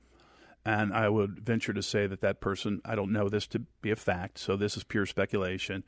And 0.67 0.93
I 0.95 1.09
would 1.09 1.39
venture 1.45 1.73
to 1.73 1.83
say 1.83 2.07
that 2.07 2.21
that 2.21 2.41
person, 2.41 2.81
I 2.83 2.95
don't 2.95 3.11
know 3.11 3.29
this 3.29 3.45
to 3.49 3.59
be 3.83 3.91
a 3.91 3.95
fact, 3.95 4.39
so 4.39 4.55
this 4.57 4.75
is 4.75 4.83
pure 4.83 5.05
speculation. 5.05 5.83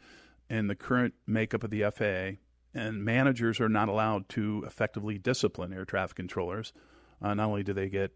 In 0.51 0.67
the 0.67 0.75
current 0.75 1.15
makeup 1.25 1.63
of 1.63 1.71
the 1.71 1.81
FAA, 1.89 2.37
and 2.77 3.03
managers 3.03 3.59
are 3.59 3.69
not 3.69 3.89
allowed 3.89 4.29
to 4.29 4.63
effectively 4.65 5.17
discipline 5.17 5.73
air 5.73 5.85
traffic 5.85 6.15
controllers. 6.15 6.73
Uh, 7.21 7.33
not 7.33 7.47
only 7.47 7.63
do 7.63 7.73
they 7.73 7.89
get 7.89 8.11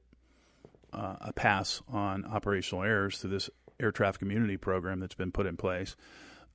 uh, 0.93 1.15
a 1.21 1.33
pass 1.33 1.81
on 1.87 2.25
operational 2.25 2.83
errors 2.83 3.17
through 3.17 3.31
this 3.31 3.49
air 3.79 3.91
traffic 3.91 4.21
immunity 4.21 4.57
program 4.57 4.99
that's 4.99 5.15
been 5.15 5.31
put 5.31 5.45
in 5.45 5.57
place, 5.57 5.95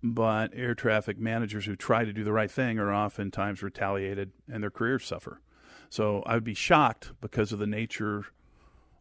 but 0.02 0.52
air 0.54 0.74
traffic 0.74 1.18
managers 1.18 1.64
who 1.64 1.74
try 1.74 2.04
to 2.04 2.12
do 2.12 2.22
the 2.22 2.32
right 2.32 2.50
thing 2.50 2.78
are 2.78 2.92
oftentimes 2.92 3.62
retaliated 3.62 4.30
and 4.50 4.62
their 4.62 4.70
careers 4.70 5.04
suffer. 5.04 5.40
So 5.88 6.22
I 6.26 6.34
would 6.34 6.44
be 6.44 6.54
shocked 6.54 7.12
because 7.20 7.52
of 7.52 7.58
the 7.58 7.66
nature 7.66 8.26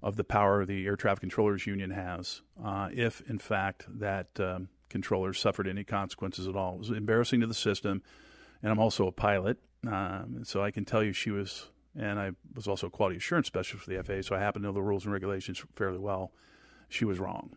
of 0.02 0.16
the 0.16 0.24
power 0.24 0.66
the 0.66 0.86
Air 0.86 0.96
Traffic 0.96 1.22
Controllers 1.22 1.66
Union 1.66 1.90
has 1.90 2.42
uh, 2.64 2.90
if, 2.94 3.22
in 3.28 3.40
fact, 3.40 3.86
that 4.00 4.28
um, 4.40 4.70
controllers 4.90 5.40
suffered 5.40 5.68
any 5.68 5.84
consequences 5.84 6.48
at 6.48 6.56
all. 6.56 6.76
It 6.76 6.80
was 6.80 6.90
embarrassing 6.92 7.42
to 7.42 7.48
the 7.48 7.56
system, 7.56 8.04
and 8.62 8.72
I'm 8.72 8.80
also 8.80 9.08
a 9.08 9.12
pilot, 9.12 9.58
um, 9.88 10.42
so 10.44 10.64
I 10.64 10.72
can 10.72 10.86
tell 10.86 11.04
you 11.04 11.14
she 11.14 11.32
was, 11.32 11.70
and 11.98 12.20
I 12.20 12.32
was 12.56 12.68
also 12.68 12.88
a 12.88 12.90
quality 12.90 13.18
assurance 13.18 13.48
specialist 13.48 13.86
for 13.86 13.92
the 13.92 14.04
FAA, 14.04 14.22
so 14.22 14.36
I 14.36 14.40
happen 14.40 14.62
to 14.62 14.68
know 14.68 14.74
the 14.74 14.82
rules 14.82 15.06
and 15.06 15.14
regulations 15.14 15.64
fairly 15.76 16.00
well. 16.00 16.32
She 16.90 17.06
was 17.06 17.20
wrong. 17.20 17.56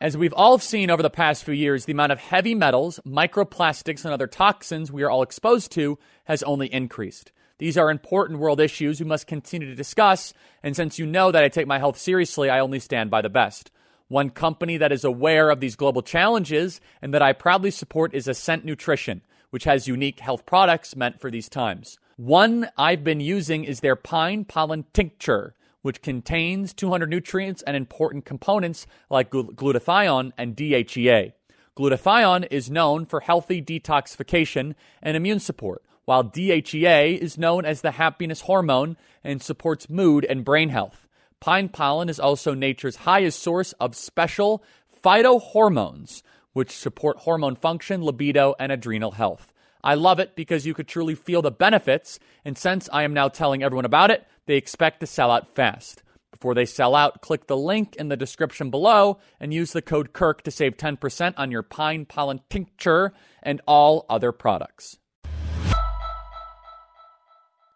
As 0.00 0.16
we've 0.16 0.34
all 0.34 0.58
seen 0.58 0.90
over 0.90 1.00
the 1.00 1.10
past 1.10 1.44
few 1.44 1.54
years, 1.54 1.84
the 1.84 1.92
amount 1.92 2.10
of 2.10 2.18
heavy 2.18 2.56
metals, 2.56 2.98
microplastics, 3.06 4.04
and 4.04 4.12
other 4.12 4.26
toxins 4.26 4.90
we 4.90 5.04
are 5.04 5.10
all 5.10 5.22
exposed 5.22 5.70
to 5.72 5.96
has 6.24 6.42
only 6.42 6.66
increased. 6.72 7.30
These 7.58 7.78
are 7.78 7.88
important 7.88 8.40
world 8.40 8.58
issues 8.58 8.98
we 8.98 9.06
must 9.06 9.28
continue 9.28 9.68
to 9.68 9.76
discuss, 9.76 10.34
and 10.64 10.74
since 10.74 10.98
you 10.98 11.06
know 11.06 11.30
that 11.30 11.44
I 11.44 11.48
take 11.48 11.68
my 11.68 11.78
health 11.78 11.96
seriously, 11.96 12.50
I 12.50 12.58
only 12.58 12.80
stand 12.80 13.08
by 13.08 13.22
the 13.22 13.28
best. 13.28 13.70
One 14.12 14.28
company 14.28 14.76
that 14.76 14.92
is 14.92 15.04
aware 15.04 15.48
of 15.48 15.60
these 15.60 15.74
global 15.74 16.02
challenges 16.02 16.82
and 17.00 17.14
that 17.14 17.22
I 17.22 17.32
proudly 17.32 17.70
support 17.70 18.12
is 18.12 18.28
Ascent 18.28 18.62
Nutrition, 18.62 19.22
which 19.48 19.64
has 19.64 19.88
unique 19.88 20.20
health 20.20 20.44
products 20.44 20.94
meant 20.94 21.18
for 21.18 21.30
these 21.30 21.48
times. 21.48 21.96
One 22.16 22.68
I've 22.76 23.02
been 23.04 23.20
using 23.20 23.64
is 23.64 23.80
their 23.80 23.96
pine 23.96 24.44
pollen 24.44 24.84
tincture 24.92 25.54
which 25.80 26.02
contains 26.02 26.74
200 26.74 27.08
nutrients 27.08 27.62
and 27.62 27.74
important 27.74 28.26
components 28.26 28.86
like 29.08 29.30
glu- 29.30 29.50
glutathione 29.54 30.32
and 30.36 30.54
DHEA. 30.54 31.32
Glutathione 31.74 32.46
is 32.50 32.70
known 32.70 33.06
for 33.06 33.20
healthy 33.20 33.62
detoxification 33.62 34.74
and 35.02 35.16
immune 35.16 35.40
support, 35.40 35.82
while 36.04 36.22
DHEA 36.22 37.16
is 37.16 37.38
known 37.38 37.64
as 37.64 37.80
the 37.80 37.92
happiness 37.92 38.42
hormone 38.42 38.98
and 39.24 39.40
supports 39.42 39.88
mood 39.88 40.26
and 40.26 40.44
brain 40.44 40.68
health. 40.68 41.08
Pine 41.42 41.68
pollen 41.68 42.08
is 42.08 42.20
also 42.20 42.54
nature's 42.54 42.94
highest 42.94 43.42
source 43.42 43.72
of 43.80 43.96
special 43.96 44.62
phytohormones, 45.02 46.22
which 46.52 46.70
support 46.70 47.16
hormone 47.18 47.56
function, 47.56 48.00
libido, 48.00 48.54
and 48.60 48.70
adrenal 48.70 49.10
health. 49.10 49.52
I 49.82 49.94
love 49.94 50.20
it 50.20 50.36
because 50.36 50.66
you 50.66 50.72
could 50.72 50.86
truly 50.86 51.16
feel 51.16 51.42
the 51.42 51.50
benefits, 51.50 52.20
and 52.44 52.56
since 52.56 52.88
I 52.92 53.02
am 53.02 53.12
now 53.12 53.26
telling 53.26 53.64
everyone 53.64 53.84
about 53.84 54.12
it, 54.12 54.24
they 54.46 54.54
expect 54.54 55.00
to 55.00 55.06
sell 55.08 55.32
out 55.32 55.52
fast. 55.52 56.04
Before 56.30 56.54
they 56.54 56.64
sell 56.64 56.94
out, 56.94 57.22
click 57.22 57.48
the 57.48 57.56
link 57.56 57.96
in 57.96 58.06
the 58.06 58.16
description 58.16 58.70
below 58.70 59.18
and 59.40 59.52
use 59.52 59.72
the 59.72 59.82
code 59.82 60.12
KIRK 60.12 60.42
to 60.42 60.52
save 60.52 60.76
10% 60.76 61.34
on 61.36 61.50
your 61.50 61.64
pine 61.64 62.04
pollen 62.04 62.38
tincture 62.50 63.14
and 63.42 63.60
all 63.66 64.06
other 64.08 64.30
products. 64.30 64.96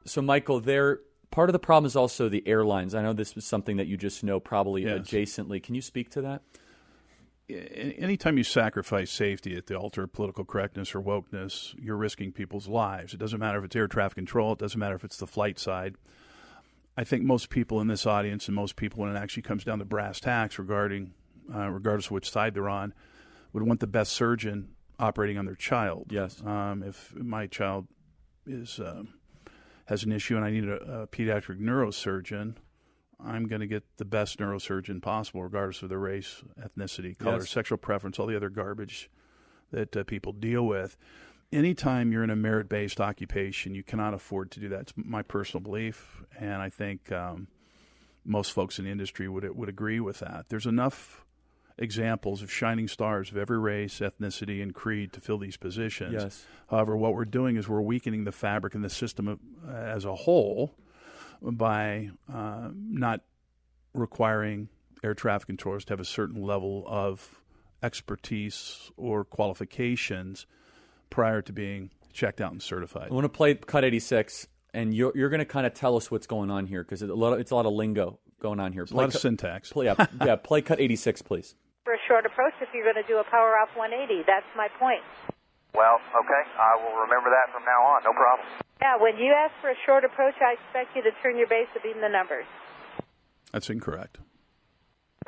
So, 0.04 0.22
Michael, 0.22 0.60
there 0.60 1.00
part 1.30 1.48
of 1.48 1.52
the 1.52 1.58
problem 1.58 1.86
is 1.86 1.96
also 1.96 2.28
the 2.28 2.46
airlines. 2.46 2.94
I 2.94 3.02
know 3.02 3.12
this 3.12 3.34
was 3.34 3.44
something 3.44 3.76
that 3.76 3.86
you 3.86 3.96
just 3.96 4.22
know 4.24 4.40
probably 4.40 4.84
Yes. 4.84 5.00
adjacently. 5.08 5.62
Can 5.62 5.74
you 5.74 5.82
speak 5.82 6.10
to 6.10 6.22
that? 6.22 6.42
anytime 7.48 8.36
you 8.36 8.42
sacrifice 8.44 9.10
safety 9.10 9.54
at 9.56 9.66
the 9.66 9.78
altar 9.78 10.02
of 10.02 10.12
political 10.12 10.44
correctness 10.44 10.94
or 10.94 11.00
wokeness, 11.00 11.74
you're 11.80 11.96
risking 11.96 12.32
people's 12.32 12.66
lives. 12.66 13.14
It 13.14 13.18
doesn't 13.18 13.38
matter 13.38 13.58
if 13.58 13.64
it's 13.64 13.76
air 13.76 13.86
traffic 13.86 14.16
control, 14.16 14.54
it 14.54 14.58
doesn't 14.58 14.78
matter 14.78 14.96
if 14.96 15.04
it's 15.04 15.18
the 15.18 15.26
flight 15.28 15.58
side. 15.58 15.94
I 16.96 17.04
think 17.04 17.22
most 17.22 17.50
people 17.50 17.80
in 17.80 17.86
this 17.88 18.06
audience 18.06 18.48
and 18.48 18.54
most 18.54 18.74
people, 18.74 19.02
when 19.02 19.14
it 19.14 19.18
actually 19.18 19.42
comes 19.44 19.62
down 19.64 19.78
to 19.78 19.84
brass 19.84 20.18
tacks 20.18 20.58
regarding, 20.58 21.12
uh, 21.54 21.68
regardless 21.70 22.06
of 22.06 22.12
which 22.12 22.28
side 22.30 22.54
they're 22.54 22.68
on, 22.68 22.94
would 23.52 23.62
want 23.62 23.80
the 23.80 23.86
best 23.86 24.12
surgeon 24.12 24.70
operating 24.98 25.38
on 25.38 25.44
their 25.44 25.54
child. 25.54 26.06
Yes. 26.10 26.42
Um, 26.44 26.82
if 26.82 27.14
my 27.14 27.46
child 27.46 27.86
is 28.46 28.80
um, 28.80 29.10
has 29.86 30.04
an 30.04 30.12
issue 30.12 30.36
and 30.36 30.44
I 30.44 30.50
need 30.50 30.68
a, 30.68 31.02
a 31.02 31.06
pediatric 31.06 31.60
neurosurgeon, 31.60 32.54
I'm 33.24 33.46
going 33.46 33.60
to 33.60 33.66
get 33.66 33.84
the 33.96 34.04
best 34.04 34.38
neurosurgeon 34.38 35.00
possible, 35.00 35.42
regardless 35.42 35.82
of 35.82 35.88
their 35.88 35.98
race, 35.98 36.42
ethnicity, 36.60 37.16
color, 37.16 37.38
Yes. 37.38 37.50
sexual 37.50 37.78
preference, 37.78 38.18
all 38.18 38.26
the 38.26 38.36
other 38.36 38.50
garbage 38.50 39.10
that 39.70 39.96
uh, 39.96 40.04
people 40.04 40.32
deal 40.32 40.66
with. 40.66 40.96
Anytime 41.52 42.12
you're 42.12 42.24
in 42.24 42.30
a 42.30 42.36
merit 42.36 42.68
based 42.68 43.00
occupation, 43.00 43.74
you 43.74 43.82
cannot 43.82 44.12
afford 44.14 44.50
to 44.52 44.60
do 44.60 44.68
that. 44.68 44.80
It's 44.80 44.92
my 44.96 45.22
personal 45.22 45.62
belief, 45.62 46.22
and 46.38 46.60
I 46.60 46.68
think 46.68 47.10
um, 47.12 47.46
most 48.24 48.50
folks 48.52 48.78
in 48.78 48.84
the 48.84 48.90
industry 48.90 49.28
would 49.28 49.56
would 49.56 49.68
agree 49.68 50.00
with 50.00 50.18
that. 50.18 50.46
There's 50.48 50.66
enough 50.66 51.24
examples 51.78 52.42
of 52.42 52.50
shining 52.50 52.88
stars 52.88 53.30
of 53.30 53.36
every 53.36 53.58
race, 53.58 54.00
ethnicity, 54.00 54.62
and 54.62 54.74
creed 54.74 55.12
to 55.12 55.20
fill 55.20 55.38
these 55.38 55.56
positions. 55.56 56.12
Yes. 56.12 56.46
However, 56.70 56.96
what 56.96 57.14
we're 57.14 57.24
doing 57.24 57.56
is 57.56 57.68
we're 57.68 57.82
weakening 57.82 58.24
the 58.24 58.32
fabric 58.32 58.74
and 58.74 58.82
the 58.82 58.90
system 58.90 59.28
of, 59.28 59.38
uh, 59.68 59.72
as 59.72 60.04
a 60.04 60.14
whole 60.14 60.74
by 61.42 62.10
uh, 62.32 62.70
not 62.72 63.20
requiring 63.92 64.68
air 65.04 65.14
traffic 65.14 65.46
controllers 65.46 65.84
to 65.86 65.92
have 65.92 66.00
a 66.00 66.04
certain 66.04 66.42
level 66.42 66.84
of 66.86 67.40
expertise 67.82 68.90
or 68.96 69.24
qualifications 69.24 70.46
prior 71.10 71.42
to 71.42 71.52
being 71.52 71.90
checked 72.12 72.40
out 72.40 72.52
and 72.52 72.62
certified. 72.62 73.08
I 73.10 73.14
want 73.14 73.24
to 73.24 73.28
play 73.28 73.54
Cut 73.54 73.84
86, 73.84 74.48
and 74.72 74.94
you're, 74.94 75.12
you're 75.14 75.28
going 75.28 75.40
to 75.40 75.44
kind 75.44 75.66
of 75.66 75.74
tell 75.74 75.96
us 75.96 76.10
what's 76.10 76.26
going 76.26 76.50
on 76.50 76.66
here 76.66 76.82
because 76.82 77.02
it's 77.02 77.12
a 77.12 77.14
lot 77.14 77.34
of, 77.34 77.40
it's 77.40 77.50
a 77.50 77.54
lot 77.54 77.66
of 77.66 77.74
lingo 77.74 78.18
going 78.40 78.60
on 78.60 78.72
here. 78.72 78.86
a 78.90 78.94
lot 78.94 79.06
of 79.06 79.14
syntax. 79.14 79.72
Play, 79.72 79.86
yeah, 79.86 80.06
yeah, 80.24 80.36
play 80.36 80.62
Cut 80.62 80.80
86, 80.80 81.22
please. 81.22 81.54
For 81.86 81.94
a 81.94 82.02
short 82.10 82.26
approach 82.26 82.58
if 82.58 82.66
you're 82.74 82.82
going 82.82 82.98
to 82.98 83.06
do 83.06 83.22
a 83.22 83.26
power 83.30 83.54
off 83.62 83.70
180. 83.78 84.26
That's 84.26 84.50
my 84.58 84.66
point. 84.82 85.06
Well, 85.70 86.02
okay. 86.18 86.42
I 86.58 86.74
will 86.82 86.98
remember 87.06 87.30
that 87.30 87.54
from 87.54 87.62
now 87.62 87.94
on. 87.94 88.02
No 88.02 88.10
problem. 88.10 88.42
Yeah, 88.82 88.98
when 88.98 89.14
you 89.22 89.30
ask 89.30 89.54
for 89.62 89.70
a 89.70 89.78
short 89.86 90.02
approach, 90.02 90.34
I 90.42 90.58
expect 90.58 90.98
you 90.98 91.06
to 91.06 91.14
turn 91.22 91.38
your 91.38 91.46
base 91.46 91.70
to 91.78 91.80
beam 91.86 92.02
the 92.02 92.10
numbers. 92.10 92.44
That's 93.54 93.70
incorrect. 93.70 94.18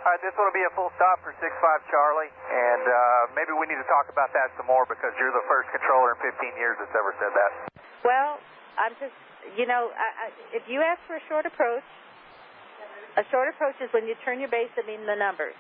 All 0.03 0.11
right, 0.11 0.19
this 0.19 0.35
will 0.35 0.51
be 0.51 0.63
a 0.67 0.73
full 0.75 0.91
stop 0.99 1.23
for 1.23 1.31
6-5 1.39 1.43
Charlie, 1.91 2.31
and 2.31 2.83
uh, 2.87 3.35
maybe 3.39 3.55
we 3.55 3.67
need 3.71 3.79
to 3.79 3.89
talk 3.91 4.11
about 4.11 4.31
that 4.35 4.51
some 4.59 4.67
more 4.67 4.87
because 4.87 5.15
you're 5.19 5.35
the 5.35 5.47
first 5.47 5.71
controller 5.71 6.15
in 6.15 6.19
15 6.23 6.55
years 6.59 6.75
that's 6.79 6.95
ever 6.95 7.13
said 7.19 7.33
that. 7.35 7.51
Well, 8.07 8.39
I'm 8.79 8.95
just, 9.03 9.15
you 9.59 9.67
know, 9.67 9.91
I, 9.95 10.09
I, 10.09 10.27
if 10.55 10.67
you 10.71 10.83
ask 10.87 11.03
for 11.07 11.19
a 11.19 11.25
short 11.27 11.51
approach, 11.51 11.87
a 13.19 13.27
short 13.31 13.51
approach 13.51 13.75
is 13.83 13.91
when 13.91 14.07
you 14.07 14.15
turn 14.23 14.39
your 14.39 14.51
base 14.51 14.71
to 14.79 14.87
beam 14.87 15.03
the 15.03 15.19
numbers. 15.19 15.59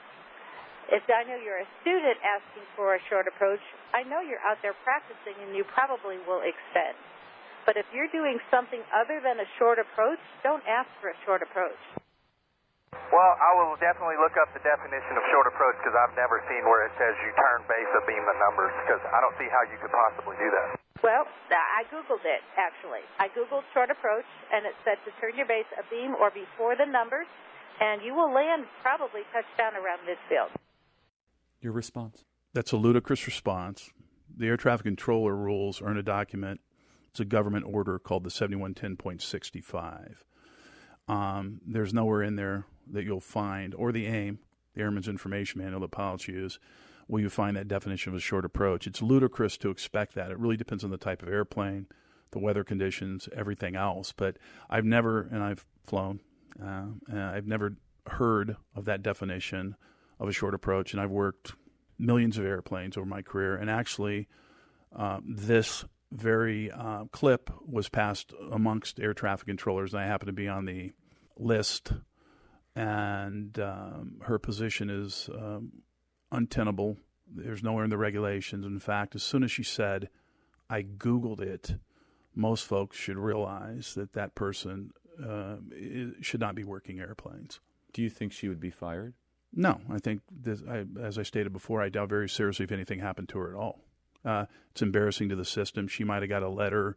If 0.88 1.04
I 1.12 1.20
know 1.28 1.36
you're 1.36 1.60
a 1.60 1.68
student 1.84 2.16
asking 2.24 2.64
for 2.72 2.96
a 2.96 3.00
short 3.12 3.28
approach, 3.28 3.60
I 3.92 4.08
know 4.08 4.24
you're 4.24 4.40
out 4.40 4.56
there 4.64 4.72
practicing 4.88 5.36
and 5.44 5.52
you 5.52 5.60
probably 5.68 6.16
will 6.24 6.40
extend. 6.40 6.96
But 7.68 7.76
if 7.76 7.84
you're 7.92 8.08
doing 8.08 8.40
something 8.48 8.80
other 8.96 9.20
than 9.20 9.36
a 9.36 9.48
short 9.60 9.76
approach, 9.76 10.20
don't 10.40 10.64
ask 10.64 10.88
for 11.04 11.12
a 11.12 11.18
short 11.28 11.44
approach. 11.44 11.76
Well, 13.12 13.32
I 13.36 13.50
will 13.60 13.76
definitely 13.76 14.16
look 14.16 14.32
up 14.40 14.48
the 14.56 14.64
definition 14.64 15.12
of 15.12 15.24
short 15.28 15.44
approach 15.44 15.76
because 15.84 15.92
I've 15.92 16.16
never 16.16 16.40
seen 16.48 16.64
where 16.64 16.88
it 16.88 16.92
says 16.96 17.12
you 17.20 17.36
turn 17.36 17.68
base 17.68 17.92
abeam 17.92 18.24
the 18.24 18.36
numbers 18.40 18.72
because 18.88 19.04
I 19.12 19.20
don't 19.20 19.36
see 19.36 19.48
how 19.52 19.60
you 19.68 19.76
could 19.84 19.92
possibly 19.92 20.40
do 20.40 20.48
that. 20.48 20.80
Well, 21.04 21.28
I 21.52 21.84
Googled 21.92 22.24
it, 22.24 22.40
actually. 22.56 23.04
I 23.20 23.28
Googled 23.36 23.68
short 23.76 23.92
approach, 23.92 24.28
and 24.56 24.64
it 24.64 24.72
said 24.88 24.96
to 25.04 25.12
turn 25.20 25.36
your 25.36 25.44
base 25.44 25.68
abeam 25.76 26.16
or 26.16 26.32
before 26.32 26.80
the 26.80 26.88
numbers, 26.88 27.28
and 27.76 28.00
you 28.00 28.16
will 28.16 28.32
land 28.32 28.64
probably 28.80 29.28
touchdown 29.36 29.76
around 29.76 30.00
midfield. 30.08 30.48
Your 31.60 31.72
response? 31.72 32.24
That's 32.54 32.72
a 32.72 32.76
ludicrous 32.76 33.26
response. 33.26 33.90
The 34.36 34.46
air 34.46 34.56
traffic 34.56 34.84
controller 34.84 35.34
rules 35.34 35.82
are 35.82 35.90
in 35.90 35.96
a 35.96 36.02
document. 36.02 36.60
It's 37.10 37.20
a 37.20 37.24
government 37.24 37.64
order 37.66 37.98
called 37.98 38.24
the 38.24 38.30
7110.65. 38.30 40.16
Um, 41.08 41.60
there's 41.66 41.94
nowhere 41.94 42.22
in 42.22 42.36
there 42.36 42.66
that 42.92 43.04
you'll 43.04 43.20
find, 43.20 43.74
or 43.74 43.92
the 43.92 44.06
AIM, 44.06 44.38
the 44.74 44.82
Airman's 44.82 45.08
Information 45.08 45.60
Manual 45.60 45.80
that 45.80 45.90
pilots 45.90 46.28
use, 46.28 46.58
will 47.08 47.20
you 47.20 47.30
find 47.30 47.56
that 47.56 47.68
definition 47.68 48.12
of 48.12 48.16
a 48.16 48.20
short 48.20 48.44
approach. 48.44 48.86
It's 48.86 49.00
ludicrous 49.00 49.56
to 49.58 49.70
expect 49.70 50.14
that. 50.14 50.30
It 50.30 50.38
really 50.38 50.56
depends 50.58 50.84
on 50.84 50.90
the 50.90 50.98
type 50.98 51.22
of 51.22 51.28
airplane, 51.28 51.86
the 52.30 52.38
weather 52.38 52.62
conditions, 52.62 53.28
everything 53.34 53.74
else. 53.74 54.12
But 54.12 54.36
I've 54.68 54.84
never, 54.84 55.22
and 55.22 55.42
I've 55.42 55.66
flown, 55.86 56.20
uh, 56.62 56.88
I've 57.12 57.46
never 57.46 57.76
heard 58.06 58.56
of 58.74 58.84
that 58.84 59.02
definition 59.02 59.76
of 60.20 60.28
a 60.28 60.32
short 60.32 60.54
approach, 60.54 60.92
and 60.92 61.00
I've 61.00 61.10
worked 61.10 61.52
millions 61.98 62.38
of 62.38 62.44
airplanes 62.44 62.96
over 62.96 63.06
my 63.06 63.22
career. 63.22 63.56
And 63.56 63.70
actually, 63.70 64.28
uh, 64.94 65.20
this 65.24 65.84
very 66.10 66.70
uh, 66.70 67.04
clip 67.12 67.50
was 67.66 67.88
passed 67.88 68.32
amongst 68.50 69.00
air 69.00 69.14
traffic 69.14 69.46
controllers, 69.46 69.92
and 69.92 70.02
I 70.02 70.06
happen 70.06 70.26
to 70.26 70.32
be 70.32 70.48
on 70.48 70.64
the 70.64 70.92
list. 71.36 71.92
And 72.74 73.58
um, 73.58 74.20
her 74.22 74.38
position 74.38 74.90
is 74.90 75.28
um, 75.34 75.72
untenable. 76.30 76.96
There's 77.30 77.62
nowhere 77.62 77.84
in 77.84 77.90
the 77.90 77.98
regulations. 77.98 78.64
In 78.64 78.78
fact, 78.78 79.14
as 79.14 79.22
soon 79.22 79.42
as 79.42 79.50
she 79.50 79.62
said, 79.62 80.08
I 80.70 80.82
Googled 80.82 81.40
it, 81.40 81.76
most 82.34 82.64
folks 82.64 82.96
should 82.96 83.18
realize 83.18 83.94
that 83.94 84.12
that 84.12 84.34
person 84.34 84.92
uh, 85.22 85.56
should 86.20 86.40
not 86.40 86.54
be 86.54 86.64
working 86.64 87.00
airplanes. 87.00 87.60
Do 87.92 88.02
you 88.02 88.10
think 88.10 88.32
she 88.32 88.48
would 88.48 88.60
be 88.60 88.70
fired? 88.70 89.14
No, 89.54 89.80
I 89.90 89.98
think, 89.98 90.22
this, 90.30 90.62
I, 90.68 90.84
as 91.00 91.18
I 91.18 91.22
stated 91.22 91.52
before, 91.52 91.82
I 91.82 91.88
doubt 91.88 92.08
very 92.08 92.28
seriously 92.28 92.64
if 92.64 92.72
anything 92.72 93.00
happened 93.00 93.28
to 93.30 93.38
her 93.38 93.48
at 93.48 93.54
all. 93.54 93.80
Uh, 94.24 94.46
it's 94.70 94.82
embarrassing 94.82 95.28
to 95.30 95.36
the 95.36 95.44
system. 95.44 95.88
She 95.88 96.04
might 96.04 96.22
have 96.22 96.28
got 96.28 96.42
a 96.42 96.48
letter 96.48 96.96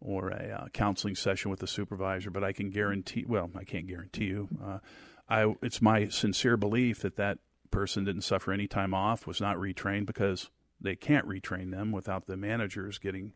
or 0.00 0.28
a 0.28 0.62
uh, 0.62 0.68
counseling 0.68 1.14
session 1.14 1.50
with 1.50 1.60
the 1.60 1.66
supervisor, 1.66 2.30
but 2.30 2.44
I 2.44 2.52
can 2.52 2.70
guarantee. 2.70 3.24
Well, 3.26 3.50
I 3.56 3.64
can't 3.64 3.86
guarantee 3.86 4.26
you. 4.26 4.48
Uh, 4.62 4.78
I 5.28 5.54
it's 5.62 5.80
my 5.80 6.08
sincere 6.08 6.56
belief 6.56 7.00
that 7.00 7.16
that 7.16 7.38
person 7.70 8.04
didn't 8.04 8.22
suffer 8.22 8.52
any 8.52 8.66
time 8.66 8.94
off, 8.94 9.26
was 9.26 9.40
not 9.40 9.56
retrained 9.56 10.06
because 10.06 10.50
they 10.80 10.96
can't 10.96 11.26
retrain 11.26 11.70
them 11.70 11.92
without 11.92 12.26
the 12.26 12.36
managers 12.36 12.98
getting 12.98 13.32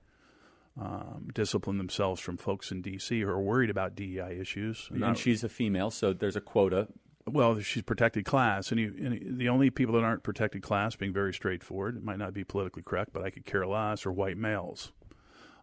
um, 0.81 1.29
discipline 1.35 1.79
themselves 1.79 2.21
from 2.21 2.37
folks 2.37 2.71
in 2.71 2.83
D.C. 2.83 3.21
who 3.21 3.29
are 3.29 3.41
worried 3.41 3.71
about 3.71 3.97
DEI 3.97 4.39
issues. 4.41 4.89
And 4.91 5.01
not, 5.01 5.19
she's 5.19 5.43
a 5.43 5.49
female, 5.49 5.91
so 5.91 6.13
there's 6.13 6.37
a 6.37 6.41
quota. 6.41 6.89
Well, 7.33 7.59
she's 7.61 7.83
protected 7.83 8.25
class, 8.25 8.71
and, 8.71 8.81
you, 8.81 8.95
and, 8.99 9.39
the 9.39 9.49
only 9.49 9.71
people 9.71 9.95
that 9.95 10.05
aren't 10.05 10.23
protected 10.23 10.63
class, 10.63 10.97
being 10.97 11.13
very 11.13 11.33
straightforward, 11.33 11.97
it 11.97 12.05
might 12.05 12.19
not 12.19 12.35
be 12.35 12.45
politically 12.45 12.83
correct, 12.83 13.13
but 13.13 13.23
I 13.23 13.31
could 13.31 13.45
care 13.45 13.67
less, 13.67 14.07
are 14.07 14.13
white 14.13 14.37
males. 14.37 14.93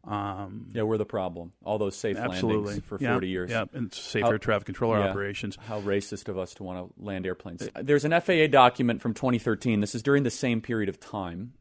Um, 0.07 0.67
yeah, 0.71 0.83
we're 0.83 0.97
the 0.97 1.05
problem. 1.05 1.51
All 1.65 1.77
those 1.77 1.95
safe 1.95 2.15
absolutely. 2.15 2.65
landings 2.65 2.85
for 2.85 2.97
yeah, 2.99 3.13
40 3.13 3.27
years. 3.27 3.51
Yeah, 3.51 3.65
and 3.73 3.93
safe 3.93 4.23
how, 4.23 4.31
air 4.31 4.37
traffic 4.37 4.65
controller 4.65 4.99
yeah, 4.99 5.09
operations. 5.09 5.57
How 5.67 5.81
racist 5.81 6.29
of 6.29 6.37
us 6.37 6.53
to 6.55 6.63
want 6.63 6.95
to 6.95 7.03
land 7.03 7.25
airplanes. 7.25 7.67
There's 7.75 8.05
an 8.05 8.19
FAA 8.21 8.47
document 8.47 9.01
from 9.01 9.13
2013. 9.13 9.81
This 9.81 9.95
is 9.95 10.01
during 10.01 10.23
the 10.23 10.31
same 10.31 10.61
period 10.61 10.87
of 10.87 10.99
time. 10.99 11.53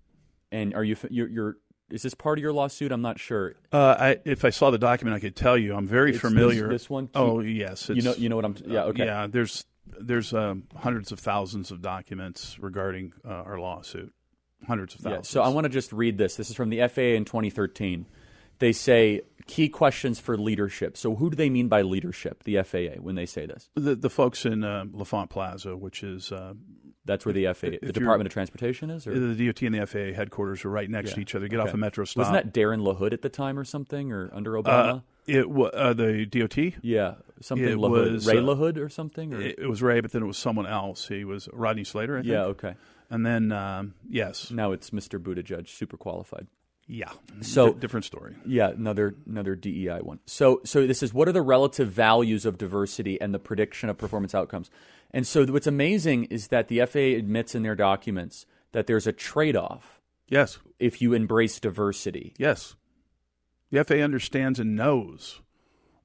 And 0.53 0.75
are 0.75 0.85
you 0.85 0.97
you're, 1.11 1.29
you're 1.29 1.57
is 1.91 2.03
this 2.03 2.15
part 2.15 2.39
of 2.39 2.43
your 2.43 2.53
lawsuit? 2.53 2.93
I'm 2.93 3.03
not 3.03 3.19
sure. 3.19 3.55
Uh, 3.73 3.97
I, 3.99 4.19
if 4.25 4.45
I 4.45 4.51
saw 4.51 4.71
the 4.71 4.79
document, 4.79 5.17
I 5.17 5.21
could 5.21 5.37
tell 5.37 5.57
you. 5.57 5.75
I'm 5.75 5.87
very 5.87 6.13
it's 6.13 6.21
familiar. 6.21 6.69
This, 6.69 6.83
this 6.83 6.91
one. 6.91 7.11
Oh 7.15 7.41
yes. 7.41 7.89
You 7.89 8.03
know. 8.03 8.15
You 8.15 8.29
know 8.29 8.37
what 8.37 8.45
I'm. 8.45 8.57
Yeah. 8.65 8.85
Okay. 8.85 9.03
Uh, 9.03 9.07
yeah. 9.07 9.27
There's 9.29 9.65
there's 10.01 10.33
um, 10.33 10.65
hundreds 10.75 11.13
of 11.13 11.19
thousands 11.19 11.71
of 11.71 11.83
documents 11.83 12.59
regarding 12.59 13.13
uh, 13.25 13.29
our 13.29 13.59
lawsuit. 13.59 14.13
Hundreds 14.67 14.95
of 14.95 15.01
thousands. 15.03 15.29
Yeah, 15.29 15.33
so 15.33 15.43
I 15.43 15.49
want 15.49 15.65
to 15.65 15.69
just 15.69 15.93
read 15.93 16.19
this. 16.19 16.37
This 16.37 16.51
is 16.51 16.57
from 16.57 16.71
the 16.71 16.87
FAA 16.89 17.15
in 17.17 17.25
2013 17.25 18.07
they 18.59 18.73
say 18.73 19.23
key 19.47 19.69
questions 19.69 20.19
for 20.19 20.37
leadership. 20.37 20.97
So, 20.97 21.15
who 21.15 21.31
do 21.31 21.37
they 21.37 21.51
mean 21.51 21.69
by 21.69 21.83
leadership, 21.83 22.45
the 22.45 22.63
FAA, 22.63 23.01
when 23.01 23.15
they 23.15 23.27
say 23.27 23.47
this? 23.47 23.69
The, 23.75 23.95
the 23.95 24.11
folks 24.11 24.45
in 24.45 24.65
uh, 24.65 24.85
L'Enfant 24.93 25.31
Plaza, 25.31 25.77
which 25.77 26.03
is. 26.03 26.33
Uh, 26.33 26.55
that's 27.05 27.25
where 27.25 27.33
the 27.33 27.45
FAA, 27.55 27.79
the 27.83 27.93
Department 27.93 28.27
of 28.27 28.33
Transportation 28.33 28.91
is? 28.91 29.07
Or? 29.07 29.17
The 29.17 29.47
DOT 29.47 29.63
and 29.63 29.75
the 29.77 29.87
FAA 29.87 30.17
headquarters 30.17 30.65
are 30.65 30.71
right 30.71 30.91
next 30.91 31.11
yeah. 31.11 31.15
to 31.15 31.21
each 31.21 31.35
other. 31.37 31.47
Get 31.47 31.61
okay. 31.61 31.69
off 31.69 31.75
a 31.75 31.77
metro 31.77 32.05
stop. 32.05 32.23
Wasn't 32.23 32.35
that 32.35 32.53
Darin 32.53 32.81
LaHood 32.81 33.13
at 33.13 33.23
the 33.23 33.29
time 33.29 33.61
or 33.61 33.65
something, 33.65 34.11
or 34.11 34.29
under 34.35 34.55
Obama? 34.55 35.05
It 35.27 35.47
uh, 35.47 35.93
the 35.93 36.27
DOT. 36.27 36.57
Yeah, 36.83 37.15
something 37.41 37.67
it 37.67 37.77
LaHood. 37.77 38.13
Was, 38.13 38.27
Ray 38.27 38.39
uh, 38.39 38.43
LaHood 38.43 38.79
or 38.79 38.89
something. 38.89 39.35
Or? 39.35 39.41
It, 39.41 39.59
it, 39.59 39.67
was 39.69 39.83
Ray, 39.83 40.01
but 40.01 40.13
then 40.13 40.23
it 40.23 40.27
was 40.27 40.39
someone 40.39 40.67
else. 40.67 41.09
He 41.09 41.25
was 41.25 41.49
Rodney 41.53 41.85
Slater. 41.85 42.17
I 42.17 42.21
think. 42.21 42.33
Yeah. 42.33 42.45
Okay. 42.45 42.75
And 43.11 43.25
then 43.25 43.53
um, 43.53 43.95
yes, 44.09 44.51
now 44.51 44.73
it's 44.73 44.91
Mr. 44.91 45.21
Buttigieg, 45.21 45.69
super 45.69 45.97
qualified. 45.97 46.47
Yeah. 46.89 47.11
So 47.41 47.73
D- 47.73 47.81
different 47.81 48.05
story. 48.05 48.37
Yeah, 48.45 48.69
another 48.69 49.15
another 49.27 49.57
DEI 49.57 50.01
one. 50.03 50.21
So 50.27 50.61
so 50.65 50.87
this 50.87 51.03
is 51.03 51.13
what 51.13 51.29
are 51.29 51.33
the 51.33 51.43
relative 51.43 51.91
values 51.91 52.47
of 52.47 52.59
diversity 52.59 53.21
and 53.21 53.35
the 53.35 53.39
prediction 53.39 53.89
of 53.89 53.99
performance 53.99 54.35
outcomes. 54.35 54.71
And 55.11 55.27
so 55.27 55.45
what's 55.47 55.67
amazing 55.67 56.25
is 56.25 56.49
that 56.49 56.69
the 56.69 56.85
FAA 56.85 57.19
admits 57.19 57.55
in 57.55 57.63
their 57.63 57.75
documents 57.75 58.47
that 58.73 58.87
there's 58.87 59.07
a 59.07 59.13
trade-off. 59.13 60.01
Yes. 60.29 60.59
If 60.79 61.01
you 61.01 61.13
embrace 61.13 61.59
diversity. 61.61 62.35
Yes. 62.39 62.75
The 63.71 63.83
FAA 63.85 63.97
understands 63.97 64.61
and 64.61 64.77
knows 64.77 65.41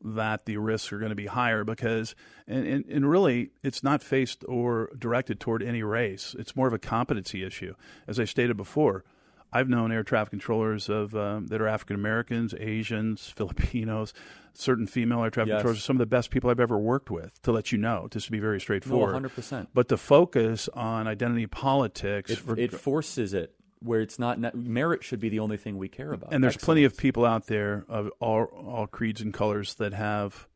that 0.03 0.45
the 0.45 0.57
risks 0.57 0.91
are 0.91 0.97
going 0.97 1.09
to 1.09 1.15
be 1.15 1.27
higher 1.27 1.63
because 1.63 2.15
and, 2.47 2.65
and, 2.65 2.85
and 2.85 3.09
really 3.09 3.51
it's 3.63 3.83
not 3.83 4.01
faced 4.01 4.43
or 4.47 4.89
directed 4.97 5.39
toward 5.39 5.61
any 5.61 5.83
race. 5.83 6.35
It's 6.37 6.55
more 6.55 6.67
of 6.67 6.73
a 6.73 6.79
competency 6.79 7.43
issue. 7.43 7.75
As 8.07 8.19
I 8.19 8.25
stated 8.25 8.57
before, 8.57 9.03
I've 9.53 9.69
known 9.69 9.91
air 9.91 10.03
traffic 10.03 10.31
controllers 10.31 10.89
of 10.89 11.15
um, 11.15 11.47
that 11.47 11.61
are 11.61 11.67
African 11.67 11.95
Americans, 11.95 12.55
Asians, 12.57 13.27
Filipinos, 13.35 14.13
certain 14.53 14.87
female 14.87 15.23
air 15.23 15.29
traffic 15.29 15.49
yes. 15.49 15.57
controllers. 15.57 15.83
Some 15.83 15.97
of 15.97 15.99
the 15.99 16.05
best 16.05 16.31
people 16.31 16.49
I've 16.49 16.59
ever 16.59 16.77
worked 16.77 17.11
with. 17.11 17.41
To 17.43 17.51
let 17.51 17.71
you 17.71 17.77
know, 17.77 18.07
just 18.09 18.27
to 18.27 18.31
be 18.31 18.39
very 18.39 18.61
straightforward. 18.61 19.13
hundred 19.13 19.35
percent. 19.35 19.69
But 19.73 19.89
the 19.89 19.97
focus 19.97 20.69
on 20.73 21.07
identity 21.07 21.47
politics, 21.47 22.31
it, 22.31 22.37
for, 22.39 22.57
it 22.57 22.71
forces 22.71 23.33
it 23.33 23.53
where 23.81 24.01
it's 24.01 24.19
not 24.19 24.55
merit 24.55 25.03
should 25.03 25.19
be 25.19 25.29
the 25.29 25.39
only 25.39 25.57
thing 25.57 25.77
we 25.77 25.89
care 25.89 26.13
about. 26.13 26.33
And 26.33 26.43
there's 26.43 26.55
Excellence. 26.55 26.65
plenty 26.65 26.83
of 26.85 26.97
people 26.97 27.25
out 27.25 27.47
there 27.47 27.85
of 27.89 28.09
all 28.19 28.43
all 28.45 28.87
creeds 28.87 29.21
and 29.21 29.33
colors 29.33 29.75
that 29.75 29.93
have 29.93 30.47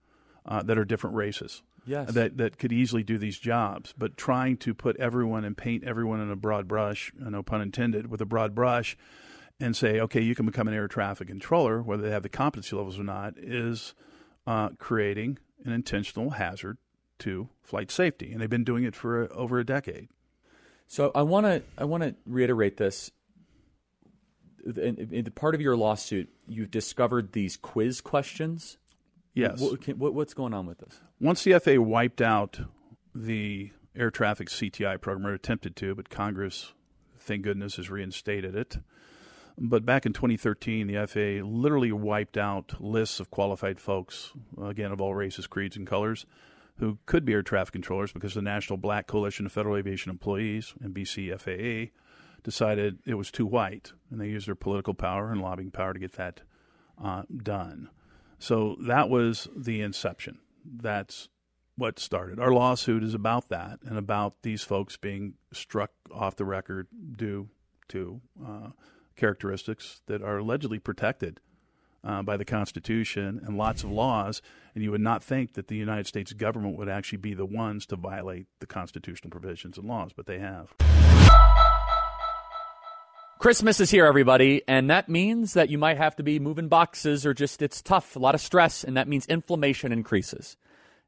uh, 0.45 0.63
that 0.63 0.77
are 0.77 0.85
different 0.85 1.15
races 1.15 1.63
yes. 1.85 2.13
that 2.13 2.38
that 2.38 2.57
could 2.57 2.71
easily 2.71 3.03
do 3.03 3.17
these 3.17 3.38
jobs. 3.38 3.93
But 3.97 4.17
trying 4.17 4.57
to 4.57 4.73
put 4.73 4.97
everyone 4.97 5.45
and 5.45 5.57
paint 5.57 5.83
everyone 5.83 6.19
in 6.19 6.31
a 6.31 6.35
broad 6.35 6.67
brush, 6.67 7.11
no 7.17 7.43
pun 7.43 7.61
intended, 7.61 8.07
with 8.09 8.21
a 8.21 8.25
broad 8.25 8.53
brush, 8.55 8.97
and 9.59 9.75
say, 9.75 9.99
okay, 9.99 10.21
you 10.21 10.35
can 10.35 10.45
become 10.45 10.67
an 10.67 10.73
air 10.73 10.88
traffic 10.88 11.27
controller, 11.27 11.81
whether 11.81 12.03
they 12.03 12.11
have 12.11 12.23
the 12.23 12.29
competency 12.29 12.75
levels 12.75 12.99
or 12.99 13.03
not, 13.03 13.35
is 13.38 13.93
uh, 14.45 14.69
creating 14.77 15.38
an 15.63 15.71
intentional 15.71 16.31
hazard 16.31 16.77
to 17.19 17.49
flight 17.63 17.89
safety, 17.89 18.31
and 18.31 18.41
they've 18.41 18.49
been 18.49 18.65
doing 18.65 18.83
it 18.83 18.95
for 18.95 19.31
over 19.33 19.59
a 19.59 19.65
decade. 19.65 20.09
So 20.88 21.12
I 21.15 21.24
want 21.24 21.45
to 21.45 21.63
I 21.78 21.86
want 21.86 22.04
to 22.04 22.15
reiterate 22.26 22.78
this. 22.78 23.12
In, 24.65 25.10
in, 25.12 25.26
part 25.26 25.54
of 25.54 25.62
your 25.62 25.76
lawsuit, 25.76 26.28
you've 26.48 26.71
discovered 26.71 27.34
these 27.34 27.56
quiz 27.56 28.02
questions 28.02 28.78
Yes. 29.36 29.60
What, 29.60 29.88
what, 29.98 30.13
what's 30.13 30.34
going 30.34 30.54
on 30.54 30.65
with 30.65 30.80
this? 30.80 31.00
Once 31.19 31.43
the 31.43 31.60
FAA 31.60 31.80
wiped 31.80 32.21
out 32.21 32.60
the 33.13 33.71
air 33.95 34.10
traffic 34.10 34.50
CTI 34.50 35.00
program, 35.00 35.28
or 35.28 35.34
attempted 35.34 35.76
to, 35.78 35.93
but 35.93 36.10
Congress, 36.10 36.74
thank 37.19 37.43
goodness, 37.43 37.76
has 37.76 37.89
reinstated 37.89 38.56
it. 38.56 38.78
But 39.58 39.86
back 39.86 40.06
in 40.06 40.13
2013, 40.13 40.88
the 40.88 41.06
FAA 41.06 41.45
literally 41.45 41.91
wiped 41.91 42.38
out 42.38 42.82
lists 42.82 43.19
of 43.19 43.30
qualified 43.30 43.80
folks, 43.80 44.32
again, 44.62 44.91
of 44.91 45.00
all 45.00 45.13
races, 45.13 45.48
creeds, 45.48 45.78
and 45.78 45.88
colors, 45.88 46.26
who 46.79 46.97
could 47.05 47.25
be 47.25 47.33
air 47.33 47.41
traffic 47.41 47.73
controllers 47.73 48.11
because 48.11 48.33
the 48.33 48.41
National 48.41 48.77
Black 48.77 49.07
Coalition 49.07 49.45
of 49.45 49.51
Federal 49.51 49.77
Aviation 49.77 50.09
Employees, 50.09 50.73
NBC 50.83 51.31
FAA, 51.39 51.91
decided 52.43 52.99
it 53.05 53.15
was 53.15 53.31
too 53.31 53.45
white, 53.45 53.93
and 54.11 54.19
they 54.19 54.27
used 54.27 54.47
their 54.47 54.55
political 54.55 54.93
power 54.93 55.31
and 55.31 55.41
lobbying 55.41 55.71
power 55.71 55.93
to 55.93 55.99
get 55.99 56.13
that 56.13 56.41
uh, 57.03 57.23
done. 57.35 57.89
So 58.39 58.75
that 58.81 59.09
was 59.09 59.47
the 59.55 59.81
inception. 59.81 60.39
That's 60.65 61.29
what 61.77 61.99
started. 61.99 62.39
Our 62.39 62.51
lawsuit 62.51 63.03
is 63.03 63.13
about 63.13 63.49
that 63.49 63.79
and 63.85 63.97
about 63.97 64.41
these 64.43 64.63
folks 64.63 64.97
being 64.97 65.33
struck 65.51 65.91
off 66.11 66.35
the 66.35 66.45
record 66.45 66.88
due 67.17 67.49
to 67.89 68.21
uh, 68.45 68.69
characteristics 69.15 70.01
that 70.07 70.21
are 70.21 70.38
allegedly 70.38 70.79
protected 70.79 71.39
uh, 72.06 72.22
by 72.22 72.38
the 72.38 72.46
Constitution 72.46 73.41
and 73.46 73.58
lots 73.58 73.84
of 73.84 73.91
laws. 73.91 74.41
And 74.74 74.84
you 74.84 74.91
would 74.91 75.02
not 75.02 75.24
think 75.24 75.54
that 75.54 75.68
the 75.68 75.76
United 75.76 76.08
States 76.08 76.34
government 76.34 76.78
would 76.78 76.89
actually 76.89 77.18
be 77.18 77.34
the 77.34 77.46
ones 77.46 77.86
to 77.88 77.96
violate 77.96 78.48
the 78.60 78.68
constitutional 78.68 79.32
provisions 79.32 79.78
and 79.78 79.88
laws, 79.88 80.12
but 80.15 80.26
they 80.26 80.39
have. 80.39 80.74
Christmas 83.39 83.80
is 83.80 83.91
here, 83.91 84.06
everybody, 84.06 84.63
and 84.68 84.89
that 84.89 85.10
means 85.10 85.54
that 85.54 85.70
you 85.70 85.78
might 85.78 85.98
have 85.98 86.15
to 86.15 86.24
be 86.24 86.39
moving 86.39 86.68
boxes 86.68 87.26
or 87.26 87.34
just 87.34 87.62
it's 87.62 87.82
tough, 87.82 88.15
a 88.15 88.20
lot 88.20 88.34
of 88.34 88.41
stress, 88.41 88.84
and 88.84 88.96
that 88.98 89.08
means 89.08 89.26
inflammation 89.26 89.91
increases. 89.91 90.58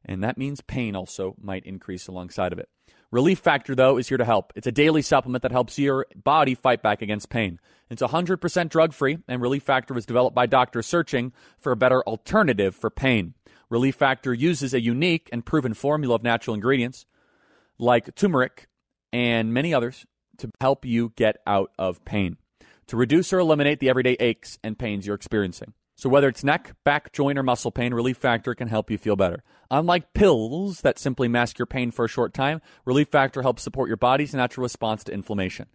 And 0.04 0.22
that 0.22 0.38
means 0.38 0.60
pain 0.60 0.94
also 0.94 1.34
might 1.40 1.64
increase 1.64 2.06
alongside 2.06 2.52
of 2.52 2.58
it. 2.58 2.68
Relief 3.10 3.38
Factor, 3.38 3.74
though, 3.74 3.96
is 3.96 4.08
here 4.08 4.18
to 4.18 4.24
help. 4.24 4.52
It's 4.54 4.66
a 4.66 4.72
daily 4.72 5.02
supplement 5.02 5.42
that 5.42 5.52
helps 5.52 5.78
your 5.78 6.06
body 6.14 6.54
fight 6.54 6.82
back 6.82 7.00
against 7.00 7.30
pain. 7.30 7.58
It's 7.90 8.02
100% 8.02 8.68
drug 8.68 8.92
free, 8.92 9.18
and 9.26 9.40
Relief 9.40 9.62
Factor 9.62 9.94
was 9.94 10.06
developed 10.06 10.34
by 10.34 10.46
doctors 10.46 10.86
searching 10.86 11.32
for 11.58 11.72
a 11.72 11.76
better 11.76 12.02
alternative 12.02 12.74
for 12.74 12.90
pain. 12.90 13.34
Relief 13.70 13.94
Factor 13.94 14.34
uses 14.34 14.74
a 14.74 14.80
unique 14.80 15.28
and 15.32 15.44
proven 15.44 15.74
formula 15.74 16.14
of 16.14 16.22
natural 16.22 16.54
ingredients 16.54 17.06
like 17.78 18.14
turmeric 18.14 18.68
and 19.12 19.54
many 19.54 19.72
others 19.72 20.06
to 20.38 20.50
help 20.60 20.84
you 20.84 21.12
get 21.16 21.36
out 21.46 21.70
of 21.78 22.04
pain, 22.04 22.36
to 22.86 22.96
reduce 22.96 23.32
or 23.32 23.38
eliminate 23.38 23.80
the 23.80 23.88
everyday 23.88 24.16
aches 24.20 24.58
and 24.62 24.78
pains 24.78 25.06
you're 25.06 25.16
experiencing. 25.16 25.72
So, 25.96 26.08
whether 26.08 26.28
it's 26.28 26.44
neck, 26.44 26.76
back, 26.84 27.12
joint, 27.12 27.38
or 27.38 27.42
muscle 27.42 27.72
pain, 27.72 27.92
Relief 27.92 28.16
Factor 28.16 28.54
can 28.54 28.68
help 28.68 28.88
you 28.88 28.98
feel 28.98 29.16
better. 29.16 29.42
Unlike 29.68 30.14
pills 30.14 30.82
that 30.82 30.96
simply 30.98 31.26
mask 31.26 31.58
your 31.58 31.66
pain 31.66 31.90
for 31.90 32.04
a 32.04 32.08
short 32.08 32.32
time, 32.32 32.60
Relief 32.84 33.08
Factor 33.08 33.42
helps 33.42 33.64
support 33.64 33.88
your 33.88 33.96
body's 33.96 34.32
natural 34.32 34.62
response 34.62 35.02
to 35.04 35.12
inflammation. 35.12 35.66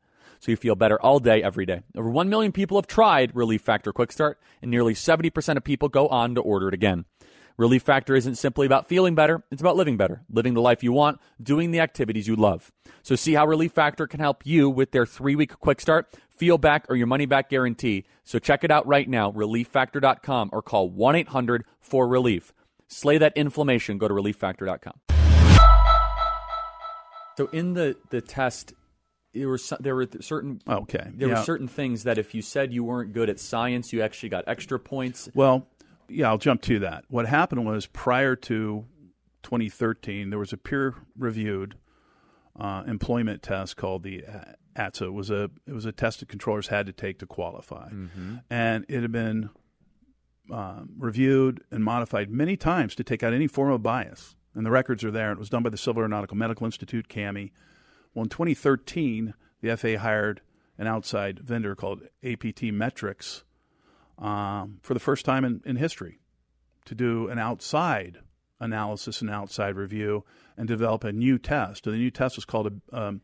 So 0.44 0.52
you 0.52 0.58
feel 0.58 0.76
better 0.76 1.02
all 1.02 1.20
day, 1.20 1.42
every 1.42 1.66
day. 1.66 1.84
Over 1.96 2.10
1 2.10 2.28
million 2.28 2.52
people 2.52 2.78
have 2.78 2.86
tried 2.86 3.34
Relief 3.34 3.62
Factor 3.62 3.94
Quick 3.94 4.12
Start, 4.12 4.38
and 4.62 4.70
nearly 4.70 4.94
70% 4.94 5.56
of 5.56 5.64
people 5.64 5.88
go 5.88 6.10
on 6.10 6.36
to 6.36 6.42
order 6.42 6.68
it 6.68 6.74
again. 6.74 7.06
Relief 7.56 7.82
Factor 7.82 8.14
isn't 8.14 8.36
simply 8.36 8.66
about 8.66 8.90
feeling 8.90 9.16
better, 9.16 9.46
it's 9.52 9.62
about 9.62 9.78
living 9.78 9.96
better, 9.96 10.24
living 10.30 10.54
the 10.54 10.60
life 10.60 10.84
you 10.84 10.92
want, 10.92 11.22
doing 11.42 11.72
the 11.72 11.80
activities 11.80 12.28
you 12.28 12.36
love. 12.36 12.74
So 13.04 13.16
see 13.16 13.36
how 13.36 13.48
Relief 13.48 13.72
Factor 13.72 14.06
can 14.06 14.20
help 14.20 14.46
you 14.46 14.70
with 14.70 14.92
their 14.92 15.06
three 15.06 15.38
week 15.38 15.58
quick 15.60 15.80
start, 15.80 16.14
feel 16.28 16.58
back, 16.58 16.88
or 16.90 16.98
your 16.98 17.08
money 17.08 17.26
back 17.26 17.50
guarantee. 17.50 18.04
So 18.26 18.38
check 18.38 18.66
it 18.66 18.72
out 18.72 18.86
right 18.86 19.08
now, 19.08 19.32
relieffactor.com, 19.32 20.50
or 20.52 20.62
call 20.62 20.90
1 20.90 21.16
800 21.16 21.64
4 21.80 22.06
Relief. 22.06 22.54
Slay 22.90 23.18
that 23.18 23.32
inflammation, 23.38 23.98
go 23.98 24.10
to 24.10 24.14
relieffactor.com. 24.14 25.00
So 27.38 27.48
in 27.54 27.76
the, 27.76 27.96
the 28.10 28.20
test, 28.20 28.74
there 29.34 29.48
were 29.48 29.60
there 29.80 29.96
were 29.96 30.08
certain 30.22 30.62
okay 30.68 31.08
there 31.14 31.30
yeah. 31.30 31.40
were 31.40 31.44
certain 31.44 31.68
things 31.68 32.04
that 32.04 32.18
if 32.18 32.36
you 32.36 32.42
said 32.42 32.74
you 32.74 32.84
weren't 32.84 33.14
good 33.14 33.30
at 33.30 33.40
science, 33.40 33.92
you 33.92 34.02
actually 34.02 34.30
got 34.30 34.44
extra 34.48 34.80
points. 34.80 35.30
Well, 35.34 35.68
yeah, 36.08 36.28
I'll 36.28 36.38
jump 36.38 36.62
to 36.64 36.80
that. 36.80 37.06
What 37.10 37.28
happened 37.28 37.66
was 37.66 37.88
prior 37.88 38.36
to 38.36 38.86
2013, 39.44 40.30
there 40.30 40.40
was 40.40 40.54
a 40.54 40.58
peer-reviewed 40.58 41.76
uh, 42.60 42.84
employment 42.88 43.42
test 43.42 43.78
called 43.78 44.04
the 44.04 44.24
ATSA. 44.76 45.08
It 45.08 45.14
was 45.14 45.32
a 45.32 45.50
it 45.66 45.74
was 45.74 45.86
a 45.86 45.92
test 45.92 46.20
that 46.20 46.30
controllers 46.30 46.68
had 46.68 46.86
to 46.86 46.94
take 46.94 47.20
to 47.20 47.26
qualify, 47.26 47.90
mm-hmm. 47.90 48.38
and 48.50 48.86
it 48.88 49.02
had 49.02 49.12
been 49.12 49.50
um, 50.52 50.90
reviewed 50.98 51.64
and 51.72 51.84
modified 51.84 52.30
many 52.30 52.58
times 52.58 52.96
to 52.96 53.04
take 53.04 53.24
out 53.24 53.34
any 53.34 53.48
form 53.48 53.72
of 53.72 53.82
bias. 53.82 54.36
And 54.56 54.66
the 54.66 54.72
records 54.72 55.04
are 55.04 55.10
there. 55.10 55.32
It 55.32 55.40
was 55.40 55.50
done 55.50 55.64
by 55.64 55.70
the 55.70 55.78
Civil 55.78 56.02
Aeronautical 56.02 56.38
Medical 56.38 56.66
Institute, 56.66 57.08
CAMI. 57.08 57.52
Well, 58.14 58.24
in 58.24 58.30
2013, 58.30 59.34
the 59.62 59.76
FAA 59.76 59.98
hired 59.98 60.42
an 60.78 60.88
outside 60.88 61.40
vendor 61.40 61.76
called 61.76 62.02
APTMetrics 62.24 63.44
um, 64.18 64.80
for 64.82 64.94
the 64.94 65.00
first 65.00 65.26
time 65.26 65.46
in, 65.46 65.62
in 65.66 65.76
history 65.76 66.20
to 66.86 66.96
do 66.96 67.28
an 67.30 67.40
outside 67.40 68.20
analysis 68.60 69.22
and 69.22 69.30
outside 69.30 69.76
review 69.76 70.24
and 70.58 70.68
develop 70.68 71.04
a 71.04 71.12
new 71.12 71.38
test. 71.38 71.86
And 71.86 71.94
the 71.94 72.00
new 72.00 72.12
test 72.12 72.36
was 72.36 72.46
called 72.46 72.82
a 72.92 72.98
um, 72.98 73.22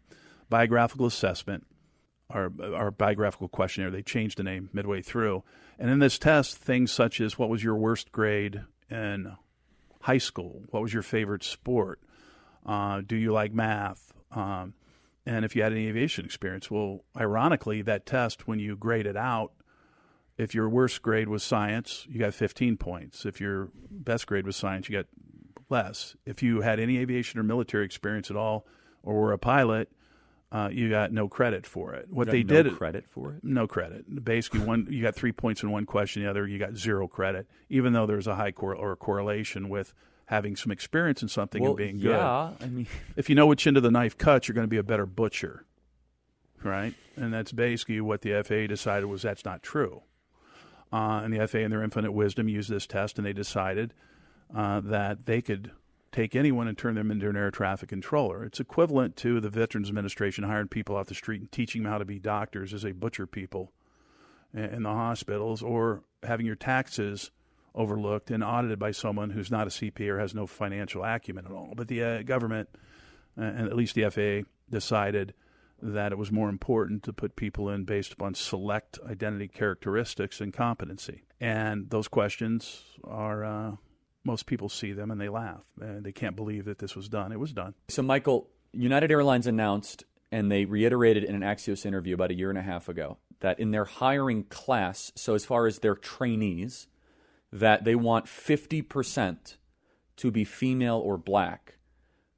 biographical 0.50 1.06
assessment 1.06 1.66
or, 2.34 2.52
or 2.60 2.92
biographical 2.92 3.48
questionnaire. 3.48 3.92
They 3.92 4.02
changed 4.02 4.38
the 4.38 4.44
name 4.44 4.70
midway 4.74 5.02
through. 5.02 5.44
And 5.78 5.90
in 5.90 6.00
this 6.00 6.20
test, 6.20 6.58
things 6.58 6.92
such 6.92 7.22
as 7.22 7.38
what 7.38 7.50
was 7.50 7.64
your 7.64 7.76
worst 7.76 8.12
grade 8.12 8.62
in 8.90 9.36
high 10.02 10.18
school? 10.18 10.64
What 10.70 10.82
was 10.82 10.94
your 10.94 11.04
favorite 11.04 11.44
sport? 11.44 12.00
Uh, 12.66 13.02
do 13.06 13.16
you 13.16 13.32
like 13.32 13.54
math? 13.54 14.14
Um, 14.32 14.74
and 15.30 15.46
if 15.46 15.56
you 15.56 15.62
had 15.62 15.72
any 15.72 15.88
aviation 15.88 16.26
experience. 16.26 16.72
Well, 16.72 17.04
ironically, 17.16 17.84
that 17.84 18.08
test, 18.08 18.48
when 18.48 18.58
you 18.58 18.76
grade 18.76 19.06
it 19.06 19.16
out, 19.16 19.52
if 20.40 20.56
your 20.56 20.68
worst 20.68 21.04
grade 21.04 21.30
was 21.30 21.44
science, 21.44 22.08
you 22.10 22.20
got 22.20 22.34
15 22.34 22.78
points. 22.78 23.28
If 23.28 23.40
your 23.40 23.70
best 23.92 24.26
grade 24.26 24.48
was 24.48 24.56
science, 24.56 24.90
you 24.90 24.98
got 24.98 25.06
less. 25.70 26.16
If 26.26 26.42
you 26.42 26.62
had 26.62 26.80
any 26.80 26.98
aviation 26.98 27.40
or 27.40 27.44
military 27.44 27.86
experience 27.86 28.32
at 28.32 28.38
all, 28.38 28.66
or 29.04 29.22
were 29.22 29.32
a 29.32 29.38
pilot, 29.38 29.92
uh, 30.52 30.70
you 30.72 30.90
got 30.90 31.12
no 31.12 31.28
credit 31.28 31.68
for 31.68 31.94
it. 31.94 32.08
What 32.10 32.32
they 32.32 32.42
did 32.42 32.66
no 32.66 32.72
did 32.72 32.78
credit 32.78 33.06
for 33.08 33.34
it? 33.34 33.44
No 33.44 33.68
credit. 33.68 34.26
Basically, 34.26 34.62
one 34.62 34.88
you 34.90 35.04
got 35.04 35.14
three 35.14 35.32
points 35.32 35.62
in 35.62 35.70
one 35.70 35.86
question, 35.86 36.24
the 36.24 36.30
other 36.30 36.48
you 36.48 36.58
got 36.58 36.76
zero 36.76 37.08
credit, 37.08 37.48
even 37.70 37.94
though 37.94 38.08
there's 38.08 38.26
a 38.26 38.34
high 38.34 38.52
cor- 38.52 38.76
or 38.76 38.94
a 38.94 38.96
correlation 38.96 39.70
with 39.70 39.94
having 40.30 40.56
some 40.56 40.72
experience 40.72 41.24
in 41.24 41.28
something 41.28 41.64
well, 41.64 41.72
and 41.72 41.78
being 41.78 41.98
good. 41.98 42.12
Yeah, 42.12 42.52
I 42.62 42.68
mean, 42.68 42.86
if 43.16 43.30
you 43.30 43.36
know 43.36 43.48
which 43.48 43.66
end 43.66 43.78
of 43.78 43.84
the 43.84 43.90
knife 43.90 44.16
cuts, 44.16 44.48
you're 44.48 44.54
going 44.54 44.68
to 44.68 44.70
be 44.70 44.78
a 44.78 44.84
better 44.84 45.08
butcher, 45.08 45.66
right? 46.64 46.94
And 47.16 47.34
that's 47.34 47.52
basically 47.52 48.00
what 48.00 48.22
the 48.22 48.44
FAA 48.44 48.68
decided 48.68 49.08
was 49.08 49.24
that's 49.24 49.44
not 49.44 49.64
true. 49.64 50.04
Uh, 50.94 51.22
and 51.24 51.34
the 51.34 51.48
FAA, 51.48 51.60
in 51.60 51.72
their 51.72 51.84
infinite 51.84 52.12
wisdom, 52.12 52.48
used 52.48 52.70
this 52.70 52.86
test, 52.86 53.18
and 53.18 53.26
they 53.26 53.34
decided 53.34 53.96
uh, 54.56 54.80
that 54.82 55.26
they 55.26 55.42
could 55.42 55.72
take 56.12 56.36
anyone 56.36 56.68
and 56.68 56.78
turn 56.78 56.94
them 56.94 57.10
into 57.10 57.28
an 57.28 57.36
air 57.36 57.50
traffic 57.50 57.90
controller. 57.90 58.44
It's 58.44 58.60
equivalent 58.60 59.16
to 59.18 59.40
the 59.40 59.50
Veterans 59.50 59.90
Administration 59.90 60.44
hiring 60.44 60.68
people 60.68 60.96
off 60.96 61.08
the 61.08 61.16
street 61.16 61.42
and 61.42 61.52
teaching 61.52 61.82
them 61.82 61.92
how 61.92 61.98
to 61.98 62.06
be 62.06 62.20
doctors 62.20 62.72
as 62.72 62.84
they 62.84 62.92
butcher 62.92 63.26
people 63.26 63.72
in 64.54 64.84
the 64.84 64.90
hospitals, 64.90 65.64
or 65.64 66.04
having 66.24 66.46
your 66.46 66.56
taxes 66.56 67.32
overlooked 67.76 68.32
and 68.32 68.44
audited 68.44 68.80
by 68.80 68.92
someone 68.92 69.30
who's 69.30 69.52
not 69.52 69.68
a 69.68 69.70
CPA 69.70 70.10
or 70.10 70.20
has 70.20 70.34
no 70.34 70.48
financial 70.48 71.04
acumen 71.04 71.46
at 71.46 71.52
all. 71.52 71.74
But 71.76 71.88
the 71.88 72.04
uh, 72.04 72.22
government, 72.24 72.70
uh, 73.38 73.44
and 73.44 73.68
at 73.68 73.76
least 73.76 73.96
the 73.96 74.10
FAA, 74.10 74.50
decided 74.70 75.34
that 75.82 76.12
it 76.12 76.18
was 76.18 76.32
more 76.32 76.50
important 76.50 77.04
to 77.04 77.14
put 77.14 77.36
people 77.36 77.70
in 77.70 77.86
based 77.86 78.14
upon 78.14 78.34
select 78.34 79.00
identity 79.08 79.48
characteristics 79.48 80.42
and 80.42 80.54
competency. 80.54 81.24
And 81.40 81.90
those 81.90 82.08
questions 82.08 82.84
are. 83.04 83.44
Uh, 83.44 83.72
most 84.26 84.46
people 84.46 84.68
see 84.68 84.92
them 84.92 85.12
and 85.12 85.20
they 85.20 85.30
laugh 85.30 85.64
and 85.80 86.04
they 86.04 86.12
can't 86.12 86.36
believe 86.36 86.66
that 86.66 86.78
this 86.78 86.94
was 86.94 87.08
done. 87.08 87.32
It 87.32 87.40
was 87.40 87.54
done. 87.54 87.74
So, 87.88 88.02
Michael, 88.02 88.50
United 88.74 89.12
Airlines 89.12 89.48
announced 89.48 90.04
and 90.32 90.52
they 90.52 90.66
reiterated 90.66 91.24
in 91.24 91.36
an 91.36 91.42
Axios 91.42 91.86
interview 91.86 92.14
about 92.14 92.32
a 92.32 92.36
year 92.36 92.50
and 92.50 92.60
a 92.60 92.62
half 92.62 92.90
ago 92.90 93.18
that 93.40 93.60
in 93.60 93.72
their 93.72 93.86
hiring 93.86 94.44
class, 94.44 95.12
so 95.16 95.34
as 95.34 95.46
far 95.46 95.66
as 95.66 95.80
their 95.80 95.96
trainees, 95.96 96.88
that 97.52 97.84
they 97.84 97.96
want 97.96 98.26
50% 98.26 99.58
to 100.18 100.32
be 100.32 100.44
female 100.44 100.98
or 100.98 101.18
black. 101.18 101.78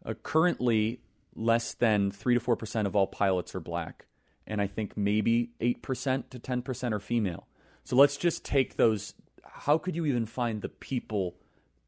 Uh, 0.05 0.13
currently, 0.23 1.01
less 1.35 1.73
than 1.73 2.11
3 2.11 2.35
to 2.35 2.39
4% 2.39 2.85
of 2.85 2.95
all 2.95 3.07
pilots 3.07 3.53
are 3.55 3.59
black, 3.59 4.05
and 4.47 4.61
I 4.61 4.67
think 4.67 4.97
maybe 4.97 5.51
8% 5.59 6.29
to 6.29 6.39
10% 6.39 6.91
are 6.91 6.99
female. 6.99 7.47
So 7.83 7.95
let's 7.95 8.17
just 8.17 8.45
take 8.45 8.77
those. 8.77 9.13
How 9.43 9.77
could 9.77 9.95
you 9.95 10.05
even 10.05 10.25
find 10.25 10.61
the 10.61 10.69
people 10.69 11.35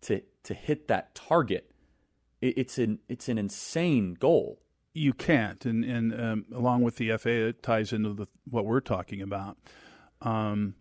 to, 0.02 0.22
to 0.44 0.54
hit 0.54 0.88
that 0.88 1.16
target? 1.16 1.72
It, 2.42 2.58
it's, 2.58 2.78
an, 2.78 3.00
it's 3.08 3.30
an 3.30 3.38
insane 3.38 4.16
goal. 4.16 4.60
You 4.94 5.14
can't, 5.14 5.66
and, 5.66 5.84
and 5.84 6.20
um, 6.20 6.46
along 6.54 6.84
with 6.84 6.98
the 6.98 7.18
FAA, 7.18 7.30
it 7.30 7.64
ties 7.64 7.94
into 7.94 8.14
the, 8.14 8.28
what 8.48 8.66
we're 8.66 8.80
talking 8.80 9.22
about. 9.22 9.58
Um, 10.22 10.76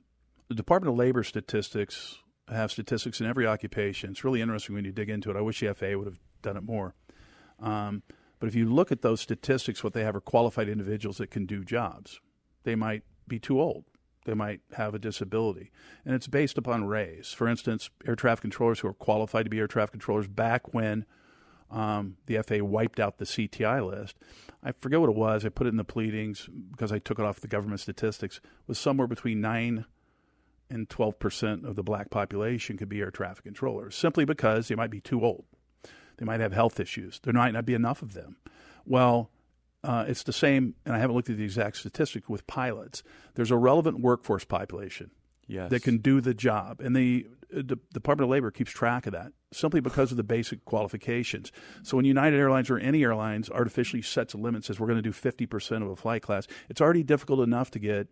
the 0.49 0.55
Department 0.55 0.93
of 0.93 0.99
Labor 0.99 1.23
statistics 1.23 2.19
have 2.53 2.73
statistics 2.73 3.21
in 3.21 3.27
every 3.27 3.47
occupation. 3.47 4.11
It's 4.11 4.25
really 4.25 4.41
interesting 4.41 4.75
when 4.75 4.85
you 4.85 4.93
dig 4.93 5.11
into 5.11 5.31
it. 5.31 5.37
I 5.37 5.41
wish 5.41 5.61
the 5.61 5.75
FAA 5.75 5.97
would 5.97 6.07
have 6.07 6.21
done 6.43 6.57
it 6.57 6.63
more. 6.63 6.95
Um, 7.61 8.03
but 8.39 8.49
if 8.49 8.55
you 8.55 8.69
look 8.69 8.91
at 8.91 9.03
those 9.03 9.21
statistics, 9.21 9.85
what 9.85 9.93
they 9.93 10.03
have 10.03 10.17
are 10.17 10.21
qualified 10.21 10.69
individuals 10.69 11.19
that 11.19 11.31
can 11.31 11.47
do 11.47 11.65
jobs. 11.65 12.21
They 12.65 12.75
might 12.75 13.03
be 13.29 13.39
too 13.39 13.61
old. 13.61 13.85
They 14.25 14.35
might 14.35 14.61
have 14.73 14.95
a 14.95 14.99
disability. 14.99 15.71
And 16.05 16.15
it's 16.15 16.27
based 16.27 16.59
upon 16.59 16.85
race. 16.85 17.33
For 17.33 17.49
instance, 17.49 17.91
air 18.07 18.17
traffic 18.17 18.43
controllers 18.43 18.81
who 18.81 18.89
are 18.89 18.95
qualified 18.95 19.47
to 19.47 19.51
be 19.51 19.59
air 19.59 19.67
traffic 19.67 19.93
controllers 19.93 20.29
back 20.29 20.75
when 20.75 21.07
um, 21.71 22.17
the 22.27 22.41
FAA 22.43 22.65
wiped 22.65 23.01
out 23.01 23.19
the 23.19 23.25
CTI 23.25 23.85
list. 23.85 24.17
I 24.63 24.73
forget 24.73 25.01
what 25.01 25.11
it 25.11 25.17
was. 25.17 25.45
I 25.45 25.49
put 25.49 25.67
it 25.67 25.71
in 25.71 25.77
the 25.77 25.85
pleadings 25.85 26.49
because 26.71 26.93
I 26.93 26.99
took 26.99 27.19
it 27.19 27.25
off 27.25 27.41
the 27.41 27.49
government 27.49 27.81
statistics. 27.81 28.41
was 28.67 28.79
somewhere 28.79 29.09
between 29.09 29.41
9 29.41 29.87
and 30.73 30.89
12% 30.89 31.65
of 31.65 31.77
the 31.77 31.83
black 31.83 32.11
population 32.11 32.79
could 32.79 32.89
be 32.89 33.01
air 33.01 33.11
traffic 33.11 33.45
controllers 33.45 33.95
simply 33.95 34.25
because 34.25 34.69
they 34.69 34.75
might 34.75 34.91
be 34.91 35.01
too 35.01 35.23
old. 35.23 35.45
They 36.17 36.25
might 36.25 36.41
have 36.41 36.53
health 36.53 36.81
issues. 36.81 37.21
There 37.23 37.33
might 37.33 37.53
not 37.53 37.67
be 37.67 37.75
enough 37.75 38.01
of 38.01 38.15
them. 38.15 38.37
Well, 38.87 39.31
uh, 39.85 40.05
it's 40.09 40.23
the 40.23 40.33
same, 40.33 40.75
and 40.87 40.95
I 40.95 40.99
haven't 40.99 41.15
looked 41.15 41.29
at 41.29 41.37
the 41.37 41.45
exact 41.45 41.77
statistic 41.77 42.29
with 42.29 42.47
pilots. 42.47 43.03
There's 43.35 43.51
a 43.51 43.57
relevant 43.57 44.01
workforce 44.01 44.45
population 44.45 45.11
yes. 45.47 45.71
that 45.71 45.83
can 45.83 45.99
do 45.99 46.21
the 46.21 46.35
job, 46.35 46.81
and 46.81 46.97
the, 46.97 47.27
the 47.51 47.79
Department 47.93 48.27
of 48.27 48.31
Labor 48.31 48.51
keeps 48.51 48.71
track 48.71 49.07
of 49.07 49.13
that 49.13 49.33
simply 49.53 49.81
because 49.81 50.11
of 50.11 50.17
the 50.17 50.23
basic 50.23 50.65
qualifications. 50.65 51.53
So 51.83 51.97
when 51.99 52.07
United 52.07 52.39
Airlines 52.39 52.71
or 52.71 52.79
any 52.79 53.03
airlines 53.03 53.51
artificially 53.51 54.01
sets 54.01 54.33
a 54.33 54.39
limit, 54.39 54.65
says 54.65 54.81
we're 54.81 54.87
going 54.87 55.03
to 55.03 55.03
do 55.03 55.13
50% 55.13 55.83
of 55.83 55.91
a 55.91 55.97
flight 55.97 56.23
class, 56.23 56.47
it's 56.71 56.81
already 56.81 57.03
difficult 57.03 57.41
enough 57.41 57.71
to 57.73 57.79
get 57.79 58.09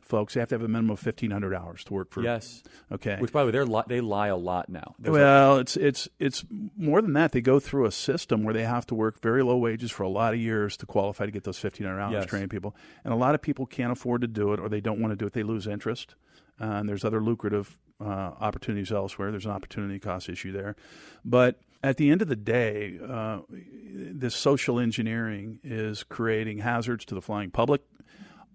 folks. 0.00 0.34
They 0.34 0.40
have 0.40 0.48
to 0.50 0.54
have 0.56 0.62
a 0.62 0.68
minimum 0.68 0.90
of 0.90 1.04
1,500 1.04 1.54
hours 1.54 1.84
to 1.84 1.94
work 1.94 2.10
for. 2.10 2.22
Yes. 2.22 2.62
Okay. 2.92 3.16
Which, 3.18 3.32
by 3.32 3.40
the 3.42 3.46
way, 3.46 3.52
they 3.52 3.62
li- 3.62 3.82
they 3.86 4.00
lie 4.00 4.28
a 4.28 4.36
lot 4.36 4.68
now. 4.68 4.94
There's 4.98 5.12
well, 5.12 5.56
a- 5.56 5.60
it's 5.60 5.76
it's 5.76 6.08
it's 6.18 6.44
more 6.76 7.02
than 7.02 7.14
that. 7.14 7.32
They 7.32 7.40
go 7.40 7.58
through 7.60 7.86
a 7.86 7.92
system 7.92 8.44
where 8.44 8.54
they 8.54 8.64
have 8.64 8.86
to 8.86 8.94
work 8.94 9.20
very 9.20 9.42
low 9.42 9.56
wages 9.56 9.90
for 9.90 10.02
a 10.02 10.08
lot 10.08 10.34
of 10.34 10.40
years 10.40 10.76
to 10.78 10.86
qualify 10.86 11.26
to 11.26 11.32
get 11.32 11.44
those 11.44 11.62
1,500 11.62 12.00
hours 12.00 12.12
yes. 12.12 12.26
train 12.26 12.48
people. 12.48 12.76
And 13.04 13.12
a 13.12 13.16
lot 13.16 13.34
of 13.34 13.42
people 13.42 13.66
can't 13.66 13.92
afford 13.92 14.20
to 14.20 14.28
do 14.28 14.52
it, 14.52 14.60
or 14.60 14.68
they 14.68 14.80
don't 14.80 15.00
want 15.00 15.12
to 15.12 15.16
do 15.16 15.26
it. 15.26 15.32
They 15.32 15.42
lose 15.42 15.66
interest. 15.66 16.14
Uh, 16.60 16.64
and 16.64 16.88
there's 16.88 17.04
other 17.04 17.20
lucrative 17.20 17.78
uh, 18.00 18.04
opportunities 18.04 18.92
elsewhere. 18.92 19.30
There's 19.30 19.46
an 19.46 19.50
opportunity 19.50 19.98
cost 19.98 20.28
issue 20.28 20.52
there, 20.52 20.76
but 21.24 21.58
at 21.82 21.98
the 21.98 22.10
end 22.10 22.22
of 22.22 22.28
the 22.28 22.36
day, 22.36 22.98
uh, 23.06 23.40
this 23.50 24.34
social 24.34 24.80
engineering 24.80 25.58
is 25.62 26.02
creating 26.02 26.58
hazards 26.58 27.04
to 27.06 27.14
the 27.14 27.20
flying 27.20 27.50
public. 27.50 27.82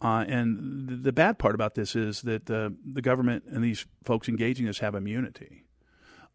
Uh, 0.02 0.26
and 0.28 0.88
the, 0.88 0.96
the, 0.96 1.12
bad 1.12 1.38
part 1.38 1.56
about 1.56 1.76
this 1.76 1.96
is 1.96 2.22
that 2.22 2.50
uh, 2.50 2.70
the 2.86 3.02
government 3.02 3.44
and 3.48 3.64
these 3.64 3.86
folks 4.04 4.30
engaging 4.30 4.66
this 4.66 4.80
have 4.80 4.96
immunity. 4.96 5.66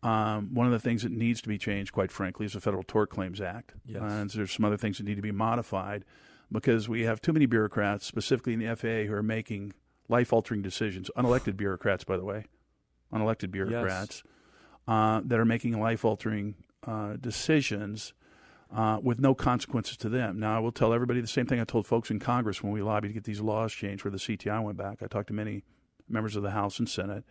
Um, 0.03 0.53
one 0.53 0.66
of 0.66 0.72
the 0.72 0.79
things 0.79 1.03
that 1.03 1.12
needs 1.12 1.40
to 1.40 1.48
be 1.48 1.57
changed, 1.57 1.92
quite 1.92 2.12
frankly, 2.12 2.44
is 2.44 2.53
the 2.53 2.61
Federal 2.61 2.83
Tort 2.83 3.09
Claims 3.09 3.40
Act. 3.40 3.72
Yes. 3.87 4.03
Uh, 4.03 4.05
and 4.05 4.31
there's 4.31 4.53
some 4.53 4.66
other 4.66 4.77
things 4.77 4.98
that 4.98 5.05
need 5.05 5.14
to 5.16 5.22
be 5.22 5.33
modified 5.33 6.05
because 6.53 6.90
we 6.90 7.03
have 7.03 7.22
too 7.22 7.33
many 7.33 7.46
bureaucrats, 7.46 8.05
specifically 8.05 8.53
in 8.53 8.59
the 8.59 8.77
FAA, 8.77 9.09
who 9.09 9.14
are 9.14 9.22
making 9.22 9.72
life 10.11 10.33
altering 10.33 10.61
decisions. 10.61 11.11
Unelected 11.16 11.57
bureaucrats, 11.57 12.05
by 12.05 12.18
the 12.18 12.24
way, 12.24 12.44
unelected 13.12 13.50
bureaucrats 13.50 14.22
yes. 14.24 14.33
uh, 14.87 15.22
that 15.24 15.40
are 15.40 15.46
making 15.46 15.81
life 15.81 16.05
altering 16.05 16.55
uh, 16.87 17.14
decisions 17.18 18.12
uh, 18.74 18.98
with 19.03 19.18
no 19.18 19.35
consequences 19.35 19.96
to 19.98 20.09
them. 20.09 20.38
Now, 20.40 20.57
I 20.57 20.61
will 20.61 20.72
tell 20.72 20.92
everybody 20.92 21.20
the 21.20 21.27
same 21.27 21.46
thing 21.46 21.61
I 21.61 21.64
told 21.64 21.87
folks 21.87 22.11
in 22.11 22.18
Congress 22.18 22.62
when 22.62 22.72
we 22.72 22.83
lobbied 22.83 23.11
to 23.11 23.14
get 23.14 23.24
these 23.24 23.40
laws 23.40 23.72
changed 23.72 24.05
where 24.05 24.11
the 24.11 24.18
CTI 24.18 24.62
went 24.62 24.77
back. 24.77 24.98
I 25.03 25.07
talked 25.07 25.29
to 25.29 25.35
many 25.35 25.64
members 26.09 26.37
of 26.37 26.42
the 26.42 26.50
House 26.50 26.79
and 26.79 26.88
Senate. 26.88 27.24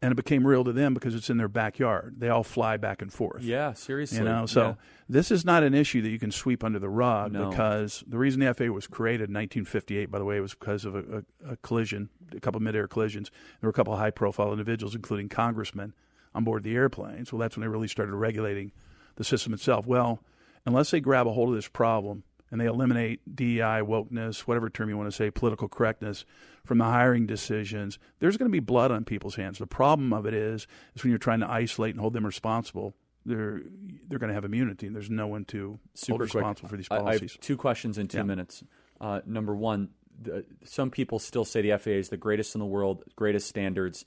And 0.00 0.10
it 0.10 0.16
became 0.16 0.44
real 0.44 0.64
to 0.64 0.72
them 0.72 0.94
because 0.94 1.14
it's 1.14 1.30
in 1.30 1.36
their 1.36 1.46
backyard. 1.46 2.16
They 2.18 2.28
all 2.28 2.42
fly 2.42 2.76
back 2.76 3.02
and 3.02 3.12
forth. 3.12 3.44
Yeah, 3.44 3.72
seriously. 3.72 4.18
You 4.18 4.24
know, 4.24 4.46
so 4.46 4.62
yeah. 4.62 4.74
this 5.08 5.30
is 5.30 5.44
not 5.44 5.62
an 5.62 5.74
issue 5.74 6.02
that 6.02 6.08
you 6.08 6.18
can 6.18 6.32
sweep 6.32 6.64
under 6.64 6.80
the 6.80 6.88
rug 6.88 7.30
no. 7.30 7.50
because 7.50 8.02
the 8.08 8.18
reason 8.18 8.40
the 8.40 8.52
FAA 8.52 8.64
was 8.64 8.88
created 8.88 9.30
in 9.30 9.34
1958, 9.34 10.10
by 10.10 10.18
the 10.18 10.24
way, 10.24 10.40
was 10.40 10.54
because 10.54 10.84
of 10.84 10.96
a, 10.96 11.24
a, 11.46 11.52
a 11.52 11.56
collision, 11.58 12.08
a 12.34 12.40
couple 12.40 12.56
of 12.56 12.64
mid-air 12.64 12.88
collisions. 12.88 13.30
There 13.60 13.68
were 13.68 13.70
a 13.70 13.74
couple 13.74 13.92
of 13.92 14.00
high-profile 14.00 14.50
individuals, 14.50 14.96
including 14.96 15.28
congressmen, 15.28 15.94
on 16.34 16.42
board 16.42 16.64
the 16.64 16.74
airplanes. 16.74 17.32
Well, 17.32 17.38
that's 17.38 17.56
when 17.56 17.62
they 17.62 17.68
really 17.68 17.86
started 17.86 18.12
regulating 18.16 18.72
the 19.14 19.24
system 19.24 19.54
itself. 19.54 19.86
Well, 19.86 20.20
unless 20.66 20.90
they 20.90 21.00
grab 21.00 21.26
a 21.26 21.32
hold 21.32 21.50
of 21.50 21.54
this 21.54 21.68
problem 21.68 22.24
and 22.50 22.60
they 22.60 22.66
eliminate 22.66 23.20
DEI, 23.34 23.80
wokeness, 23.82 24.40
whatever 24.40 24.68
term 24.68 24.90
you 24.90 24.96
want 24.96 25.10
to 25.10 25.16
say, 25.16 25.30
political 25.30 25.68
correctness 25.68 26.24
from 26.64 26.78
the 26.78 26.84
hiring 26.84 27.26
decisions, 27.26 27.98
there's 28.20 28.36
going 28.36 28.48
to 28.48 28.52
be 28.52 28.60
blood 28.60 28.92
on 28.92 29.04
people's 29.04 29.36
hands. 29.36 29.58
The 29.58 29.66
problem 29.66 30.12
of 30.12 30.26
it 30.26 30.34
is, 30.34 30.66
is 30.94 31.02
when 31.02 31.10
you're 31.10 31.18
trying 31.18 31.40
to 31.40 31.50
isolate 31.50 31.94
and 31.94 32.00
hold 32.00 32.12
them 32.12 32.26
responsible, 32.26 32.94
they're 33.24 33.62
they're 34.08 34.18
going 34.18 34.28
to 34.28 34.34
have 34.34 34.44
immunity, 34.44 34.86
and 34.86 34.94
there's 34.94 35.10
no 35.10 35.26
one 35.26 35.44
to 35.46 35.78
Super 35.94 36.12
hold 36.12 36.20
responsible 36.22 36.68
quick. 36.68 36.70
for 36.70 36.76
these 36.76 36.88
policies. 36.88 37.30
I 37.30 37.34
have 37.34 37.40
two 37.40 37.56
questions 37.56 37.98
in 37.98 38.08
two 38.08 38.18
yeah. 38.18 38.24
minutes. 38.24 38.64
Uh, 39.00 39.20
number 39.24 39.54
one, 39.54 39.90
the, 40.20 40.44
some 40.64 40.90
people 40.90 41.18
still 41.18 41.44
say 41.44 41.62
the 41.62 41.78
FAA 41.78 41.90
is 41.90 42.08
the 42.08 42.16
greatest 42.16 42.54
in 42.54 42.58
the 42.58 42.66
world, 42.66 43.04
greatest 43.16 43.48
standards. 43.48 44.04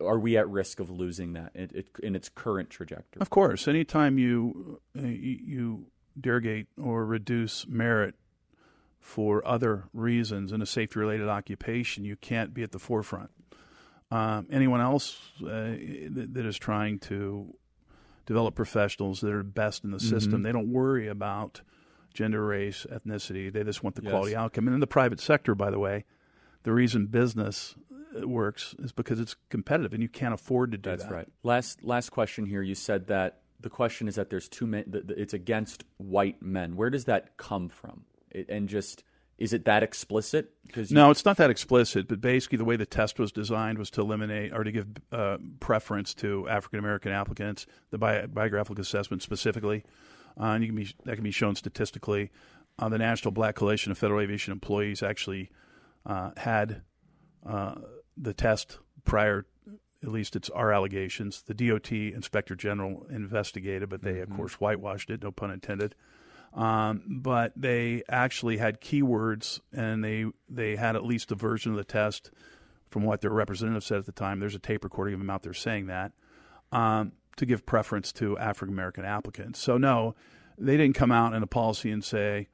Are 0.00 0.18
we 0.18 0.36
at 0.36 0.48
risk 0.48 0.78
of 0.78 0.90
losing 0.90 1.32
that 1.32 1.50
in, 1.56 1.84
in 2.02 2.14
its 2.14 2.28
current 2.28 2.70
trajectory? 2.70 3.20
Of 3.20 3.30
course, 3.30 3.66
anytime 3.66 4.16
you 4.16 4.80
uh, 4.96 5.02
you 5.02 5.86
derogate 6.20 6.66
or 6.80 7.04
reduce 7.04 7.66
merit 7.66 8.14
for 9.00 9.46
other 9.46 9.84
reasons 9.92 10.52
in 10.52 10.62
a 10.62 10.66
safety 10.66 10.98
related 10.98 11.28
occupation, 11.28 12.04
you 12.04 12.16
can't 12.16 12.54
be 12.54 12.62
at 12.62 12.72
the 12.72 12.78
forefront. 12.78 13.30
Um, 14.10 14.46
anyone 14.50 14.80
else 14.80 15.18
uh, 15.42 15.46
that, 15.46 16.28
that 16.34 16.46
is 16.46 16.56
trying 16.58 16.98
to 17.00 17.54
develop 18.26 18.54
professionals 18.54 19.20
that 19.22 19.32
are 19.32 19.42
best 19.42 19.84
in 19.84 19.90
the 19.90 19.98
system, 19.98 20.34
Mm-hmm. 20.34 20.42
they 20.42 20.52
don't 20.52 20.72
worry 20.72 21.08
about 21.08 21.62
gender, 22.14 22.44
race, 22.44 22.86
ethnicity. 22.92 23.52
They 23.52 23.64
just 23.64 23.82
want 23.82 23.96
the 23.96 24.02
Yes. 24.02 24.10
quality 24.10 24.36
outcome. 24.36 24.68
And 24.68 24.74
in 24.74 24.80
the 24.80 24.86
private 24.86 25.18
sector, 25.18 25.54
by 25.54 25.70
the 25.70 25.78
way, 25.78 26.04
the 26.62 26.72
reason 26.72 27.06
business 27.06 27.74
uh, 28.16 28.28
works 28.28 28.74
is 28.78 28.92
because 28.92 29.18
it's 29.18 29.34
competitive 29.48 29.92
and 29.94 30.02
you 30.02 30.08
can't 30.08 30.34
afford 30.34 30.70
to 30.72 30.78
do 30.78 30.90
That's 30.90 31.04
that. 31.04 31.12
right. 31.12 31.28
Last 31.42 31.82
last 31.82 32.10
question 32.10 32.44
here. 32.46 32.62
You 32.62 32.74
said 32.76 33.06
that 33.08 33.40
the 33.62 33.70
question 33.70 34.08
is 34.08 34.16
that 34.16 34.30
there's 34.30 34.48
too 34.48 34.66
many. 34.66 34.84
It's 35.16 35.34
against 35.34 35.84
white 35.98 36.42
men. 36.42 36.76
Where 36.76 36.90
does 36.90 37.06
that 37.06 37.36
come 37.36 37.68
from? 37.68 38.04
It, 38.30 38.48
and 38.48 38.68
just 38.68 39.04
is 39.38 39.52
it 39.52 39.64
that 39.64 39.82
explicit? 39.82 40.52
Because 40.66 40.92
No, 40.92 41.10
it's 41.10 41.24
not 41.24 41.36
that 41.38 41.50
explicit, 41.50 42.06
but 42.06 42.20
basically 42.20 42.58
the 42.58 42.64
way 42.64 42.76
the 42.76 42.86
test 42.86 43.18
was 43.18 43.32
designed 43.32 43.78
was 43.78 43.90
to 43.90 44.00
eliminate 44.00 44.52
or 44.52 44.62
to 44.62 44.70
give 44.70 44.86
uh, 45.10 45.38
preference 45.58 46.14
to 46.14 46.48
African 46.48 46.78
American 46.78 47.12
applicants, 47.12 47.66
the 47.90 47.98
bi- 47.98 48.26
biographical 48.26 48.80
assessment 48.80 49.22
specifically, 49.22 49.84
uh, 50.40 50.44
and 50.44 50.62
you 50.62 50.68
can 50.68 50.76
be, 50.76 50.94
that 51.04 51.14
can 51.16 51.24
be 51.24 51.30
shown 51.30 51.56
statistically. 51.56 52.30
Uh, 52.78 52.88
the 52.88 52.98
National 52.98 53.32
Black 53.32 53.54
Coalition 53.54 53.90
of 53.90 53.98
Federal 53.98 54.20
Aviation 54.20 54.52
Employees 54.52 55.02
actually 55.02 55.50
uh, 56.06 56.30
had 56.36 56.82
uh, 57.44 57.74
the 58.16 58.34
test 58.34 58.78
prior. 59.04 59.44
At 60.02 60.08
least 60.08 60.34
it's 60.34 60.50
our 60.50 60.72
allegations. 60.72 61.42
The 61.42 61.54
DOT 61.54 61.92
Inspector 61.92 62.54
General 62.56 63.06
investigated, 63.10 63.88
but 63.88 64.02
they, 64.02 64.14
Mm-hmm. 64.14 64.32
of 64.32 64.36
course, 64.36 64.54
whitewashed 64.54 65.10
it. 65.10 65.22
No 65.22 65.30
pun 65.30 65.50
intended. 65.50 65.94
Um, 66.54 67.02
but 67.08 67.52
they 67.56 68.02
actually 68.08 68.58
had 68.58 68.80
keywords, 68.80 69.60
and 69.72 70.04
they 70.04 70.26
they 70.48 70.76
had 70.76 70.96
at 70.96 71.04
least 71.04 71.32
a 71.32 71.34
version 71.34 71.70
of 71.72 71.78
the 71.78 71.84
test 71.84 72.30
from 72.90 73.04
what 73.04 73.22
their 73.22 73.30
representative 73.30 73.84
said 73.84 73.98
at 73.98 74.06
the 74.06 74.12
time. 74.12 74.38
There's 74.38 74.54
a 74.54 74.58
tape 74.58 74.84
recording 74.84 75.14
of 75.14 75.20
them 75.20 75.30
out 75.30 75.42
there 75.42 75.54
saying 75.54 75.86
that 75.86 76.12
um, 76.70 77.12
to 77.36 77.46
give 77.46 77.64
preference 77.64 78.12
to 78.12 78.36
African 78.36 78.74
American 78.74 79.04
applicants. 79.06 79.60
So 79.60 79.78
no, 79.78 80.14
they 80.58 80.76
didn't 80.76 80.94
come 80.94 81.10
out 81.10 81.32
in 81.32 81.42
a 81.42 81.46
policy 81.46 81.90
and 81.90 82.04
say 82.04 82.48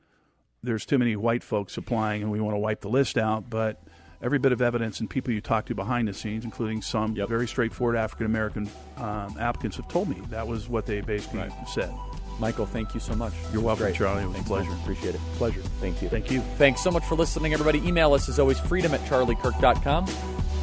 there's 0.62 0.86
too 0.86 0.98
many 0.98 1.16
white 1.16 1.42
folks 1.42 1.76
applying 1.76 2.22
and 2.22 2.30
we 2.30 2.40
want 2.40 2.54
to 2.54 2.60
wipe 2.60 2.82
the 2.82 2.88
list 2.88 3.18
out, 3.18 3.50
but 3.50 3.82
every 4.22 4.38
bit 4.38 4.52
of 4.52 4.60
evidence 4.62 5.00
and 5.00 5.08
people 5.08 5.32
you 5.32 5.40
talk 5.40 5.66
to 5.66 5.74
behind 5.74 6.08
the 6.08 6.14
scenes, 6.14 6.44
including 6.44 6.82
some 6.82 7.14
Yep. 7.14 7.28
very 7.28 7.46
straightforward 7.48 7.96
African 7.96 8.26
American 8.26 8.68
um, 8.96 9.36
applicants, 9.38 9.76
have 9.76 9.88
told 9.88 10.08
me 10.08 10.16
that 10.30 10.46
was 10.46 10.68
what 10.68 10.86
they 10.86 11.00
basically 11.00 11.40
Right. 11.40 11.52
said. 11.68 11.92
Michael, 12.40 12.66
thank 12.66 12.94
you 12.94 13.00
so 13.00 13.14
much. 13.14 13.32
You're 13.52 13.62
welcome, 13.62 13.86
great. 13.86 13.96
Charlie. 13.96 14.22
It 14.22 14.28
was 14.28 14.38
a 14.38 14.42
pleasure. 14.44 14.70
man. 14.70 14.78
Appreciate 14.82 15.14
it. 15.16 15.20
Pleasure. 15.34 15.60
Thank 15.80 16.00
you. 16.02 16.08
Thank 16.08 16.30
you. 16.30 16.40
Thanks 16.56 16.80
so 16.82 16.90
much 16.92 17.04
for 17.04 17.16
listening, 17.16 17.52
everybody. 17.52 17.78
Email 17.86 18.12
us 18.14 18.28
as 18.28 18.38
always, 18.38 18.60
freedom 18.60 18.94
at 18.94 19.00
charliekirk.com. 19.06 20.06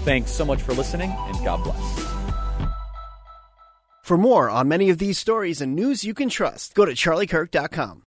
Thanks 0.06 0.32
so 0.32 0.46
much 0.46 0.62
for 0.62 0.74
listening, 0.74 1.12
and 1.12 1.36
God 1.44 1.63
bless. 1.63 2.15
For 4.04 4.18
more 4.18 4.50
on 4.50 4.68
many 4.70 4.89
of 4.89 5.00
these 5.00 5.18
stories 5.18 5.60
and 5.62 5.76
news 5.76 6.04
you 6.06 6.13
can 6.13 6.30
trust, 6.30 6.76
go 6.76 6.86
to 6.86 6.94
charliekirk.com. 6.94 8.04